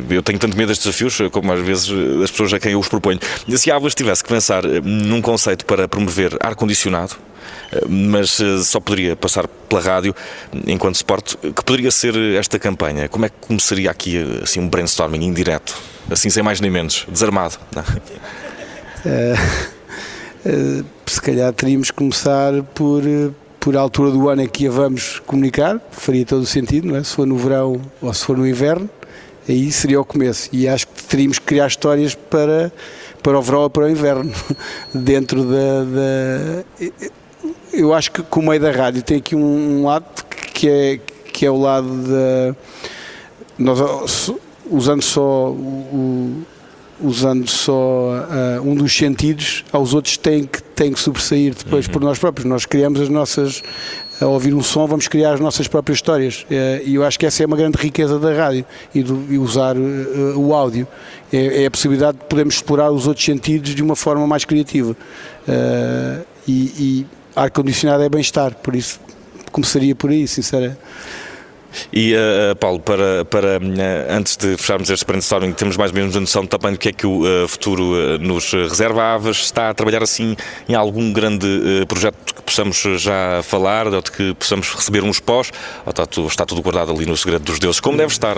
eu 0.08 0.22
tenho 0.22 0.38
tanto 0.38 0.56
medo 0.56 0.68
destes 0.68 0.86
desafios 0.86 1.18
como 1.30 1.52
às 1.52 1.60
vezes 1.60 1.90
as 2.22 2.30
pessoas 2.30 2.54
a 2.54 2.58
quem 2.58 2.72
eu 2.72 2.80
os 2.80 2.88
proponho. 2.88 3.20
Se 3.46 3.70
a 3.70 3.76
Águas 3.76 3.94
tivesse 3.94 4.24
que 4.24 4.30
pensar 4.30 4.62
num 4.82 5.20
conceito 5.20 5.66
para 5.66 5.86
promover 5.86 6.34
ar-condicionado, 6.40 7.14
mas 7.86 8.40
só 8.64 8.80
poderia 8.80 9.14
passar 9.14 9.46
pela 9.46 9.82
rádio 9.82 10.14
enquanto 10.66 10.96
suporte, 10.96 11.36
que 11.36 11.62
poderia 11.62 11.90
ser 11.90 12.16
esta 12.38 12.58
campanha? 12.58 13.06
Como 13.06 13.26
é 13.26 13.28
que 13.28 13.34
começaria 13.38 13.90
aqui 13.90 14.16
assim, 14.42 14.60
um 14.60 14.68
brainstorming 14.68 15.22
indireto, 15.22 15.76
assim 16.10 16.30
sem 16.30 16.42
mais 16.42 16.58
nem 16.58 16.70
menos, 16.70 17.04
desarmado? 17.06 17.58
se 21.04 21.20
calhar 21.20 21.52
teríamos 21.52 21.90
que 21.90 21.98
começar 21.98 22.62
por 22.74 23.02
por 23.64 23.74
altura 23.78 24.10
do 24.10 24.28
ano 24.28 24.42
em 24.42 24.46
que 24.46 24.66
a 24.66 24.70
vamos 24.70 25.20
comunicar, 25.20 25.80
faria 25.90 26.26
todo 26.26 26.42
o 26.42 26.46
sentido, 26.46 26.86
não 26.86 26.96
é? 26.96 27.02
se 27.02 27.14
for 27.14 27.26
no 27.26 27.38
verão 27.38 27.80
ou 28.02 28.12
se 28.12 28.22
for 28.22 28.36
no 28.36 28.46
inverno, 28.46 28.90
aí 29.48 29.72
seria 29.72 29.98
o 29.98 30.04
começo. 30.04 30.50
E 30.52 30.68
acho 30.68 30.86
que 30.86 31.02
teríamos 31.04 31.38
que 31.38 31.46
criar 31.46 31.66
histórias 31.66 32.14
para, 32.14 32.70
para 33.22 33.38
o 33.38 33.40
verão 33.40 33.60
ou 33.60 33.70
para 33.70 33.84
o 33.84 33.88
inverno, 33.88 34.30
dentro 34.92 35.44
da, 35.44 35.84
da, 35.84 36.92
Eu 37.72 37.94
acho 37.94 38.12
que 38.12 38.22
com 38.22 38.40
o 38.40 38.46
meio 38.46 38.60
da 38.60 38.70
rádio 38.70 39.02
tem 39.02 39.16
aqui 39.16 39.34
um, 39.34 39.80
um 39.80 39.86
lado 39.86 40.04
que 40.52 40.68
é, 40.68 41.00
que 41.32 41.46
é 41.46 41.50
o 41.50 41.56
lado 41.56 41.88
da. 41.88 42.54
Nós, 43.56 44.30
usando 44.70 45.00
só 45.00 45.48
o, 45.48 46.42
usando 47.00 47.48
só 47.48 48.26
uh, 48.60 48.62
um 48.62 48.74
dos 48.74 48.94
sentidos, 48.94 49.64
aos 49.72 49.94
outros 49.94 50.18
têm 50.18 50.44
que, 50.44 50.62
têm 50.74 50.92
que 50.92 51.00
sobressair 51.00 51.54
depois 51.54 51.86
uhum. 51.86 51.92
por 51.92 52.02
nós 52.02 52.18
próprios. 52.18 52.48
Nós 52.48 52.66
criamos 52.66 53.00
as 53.00 53.08
nossas, 53.08 53.62
a 54.20 54.26
ouvir 54.26 54.54
um 54.54 54.62
som, 54.62 54.86
vamos 54.86 55.08
criar 55.08 55.34
as 55.34 55.40
nossas 55.40 55.68
próprias 55.68 55.98
histórias. 55.98 56.42
Uh, 56.42 56.82
e 56.84 56.94
eu 56.94 57.04
acho 57.04 57.18
que 57.18 57.26
essa 57.26 57.42
é 57.42 57.46
uma 57.46 57.56
grande 57.56 57.78
riqueza 57.78 58.18
da 58.18 58.32
rádio 58.32 58.64
e, 58.94 59.02
do, 59.02 59.24
e 59.30 59.38
usar 59.38 59.76
uh, 59.76 60.38
o 60.38 60.52
áudio. 60.54 60.86
É, 61.32 61.62
é, 61.62 61.66
a 61.66 61.70
possibilidade 61.70 62.18
de 62.18 62.24
podermos 62.24 62.54
explorar 62.54 62.90
os 62.90 63.06
outros 63.06 63.24
sentidos 63.24 63.74
de 63.74 63.82
uma 63.82 63.96
forma 63.96 64.26
mais 64.26 64.44
criativa. 64.44 64.96
e, 66.46 66.72
e 66.78 67.06
ar-condicionado 67.34 68.02
é 68.04 68.08
bem-estar, 68.08 68.54
por 68.56 68.76
isso 68.76 69.00
começaria 69.50 69.94
por 69.94 70.10
aí, 70.10 70.28
sinceramente. 70.28 70.78
E, 71.92 72.14
uh, 72.14 72.56
Paulo, 72.56 72.80
para, 72.80 73.24
para 73.24 73.58
uh, 73.58 73.62
antes 74.10 74.36
de 74.36 74.56
fecharmos 74.56 74.90
este 74.90 75.04
brainstorming, 75.04 75.52
temos 75.52 75.76
mais 75.76 75.90
ou 75.90 75.96
menos 75.96 76.16
a 76.16 76.20
noção 76.20 76.46
também 76.46 76.72
do 76.72 76.78
que 76.78 76.88
é 76.88 76.92
que 76.92 77.06
o 77.06 77.22
uh, 77.22 77.48
futuro 77.48 78.18
nos 78.18 78.52
reserva. 78.52 79.14
A 79.14 79.30
está 79.30 79.70
a 79.70 79.74
trabalhar 79.74 80.02
assim 80.02 80.36
em 80.68 80.74
algum 80.74 81.12
grande 81.12 81.46
projeto 81.88 82.34
que 82.34 82.42
possamos 82.42 82.76
já 82.98 83.42
falar, 83.42 83.86
ou 83.86 84.00
de 84.00 84.10
que 84.10 84.34
possamos 84.34 84.72
receber 84.72 85.02
uns 85.02 85.20
pós, 85.20 85.50
ou 85.84 85.90
está, 85.90 86.06
tudo, 86.06 86.28
está 86.28 86.44
tudo 86.46 86.62
guardado 86.62 86.92
ali 86.92 87.06
no 87.06 87.16
segredo 87.16 87.44
dos 87.44 87.58
deuses, 87.58 87.80
como 87.80 87.96
deve 87.96 88.12
estar 88.12 88.36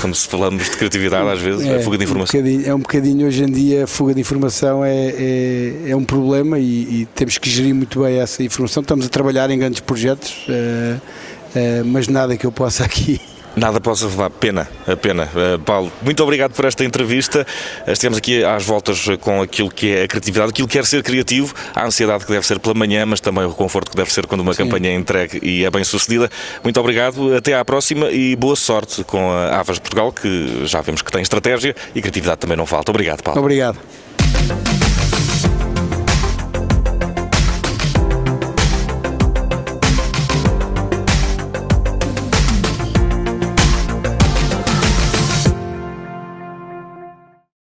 quando 0.00 0.14
se 0.14 0.26
falamos 0.28 0.64
de 0.64 0.76
criatividade 0.76 1.28
às 1.28 1.40
vezes, 1.40 1.66
é, 1.66 1.76
a 1.76 1.80
fuga 1.80 1.98
de 1.98 2.04
informação? 2.04 2.40
Um 2.40 2.62
é 2.64 2.74
um 2.74 2.80
bocadinho, 2.80 3.26
hoje 3.26 3.42
em 3.42 3.50
dia, 3.50 3.84
a 3.84 3.86
fuga 3.86 4.14
de 4.14 4.20
informação 4.20 4.84
é, 4.84 4.94
é, 4.94 5.90
é 5.90 5.96
um 5.96 6.04
problema 6.04 6.58
e, 6.58 7.02
e, 7.02 7.08
temos 7.14 7.38
que 7.38 7.48
gerir 7.48 7.74
muito 7.74 8.02
bem 8.02 8.18
essa 8.18 8.42
informação. 8.42 8.80
Estamos 8.80 9.06
a 9.06 9.08
trabalhar 9.08 9.50
em 9.50 9.58
grandes 9.58 9.80
projetos. 9.80 10.46
Eh, 10.48 10.96
mas 11.86 12.08
nada 12.08 12.36
que 12.36 12.46
eu 12.46 12.52
possa 12.52 12.84
aqui 12.84 13.20
Nada 13.58 13.80
possa 13.80 14.06
levar 14.06 14.30
pena, 14.30 14.68
a 14.86 14.96
pena. 14.96 15.24
Uh, 15.24 15.58
Paulo, 15.58 15.90
muito 16.00 16.22
obrigado 16.22 16.52
por 16.52 16.64
esta 16.64 16.84
entrevista. 16.84 17.46
Uh, 17.86 17.90
estivemos 17.90 18.18
aqui 18.18 18.44
às 18.44 18.64
voltas 18.64 19.04
com 19.20 19.42
aquilo 19.42 19.68
que 19.68 19.90
é 19.90 20.02
a 20.04 20.08
criatividade, 20.08 20.50
aquilo 20.50 20.68
que 20.68 20.78
quer 20.78 20.86
ser 20.86 21.02
criativo, 21.02 21.54
a 21.74 21.84
ansiedade 21.84 22.24
que 22.24 22.30
deve 22.30 22.46
ser 22.46 22.60
pela 22.60 22.74
manhã, 22.74 23.04
mas 23.04 23.20
também 23.20 23.44
o 23.44 23.52
conforto 23.52 23.90
que 23.90 23.96
deve 23.96 24.12
ser 24.12 24.26
quando 24.26 24.42
uma 24.42 24.54
Sim. 24.54 24.64
campanha 24.64 24.90
é 24.90 24.94
entregue 24.94 25.40
e 25.42 25.64
é 25.64 25.70
bem 25.70 25.82
sucedida. 25.82 26.30
Muito 26.62 26.78
obrigado, 26.78 27.34
até 27.34 27.54
à 27.54 27.64
próxima 27.64 28.10
e 28.10 28.36
boa 28.36 28.54
sorte 28.54 29.02
com 29.02 29.30
a 29.30 29.58
Avas 29.58 29.78
Portugal, 29.78 30.12
que 30.12 30.64
já 30.64 30.80
vemos 30.80 31.02
que 31.02 31.10
tem 31.10 31.22
estratégia 31.22 31.74
e 31.94 32.00
criatividade 32.00 32.38
também 32.38 32.56
não 32.56 32.66
falta. 32.66 32.92
Obrigado, 32.92 33.22
Paulo. 33.22 33.40
Obrigado. 33.40 33.78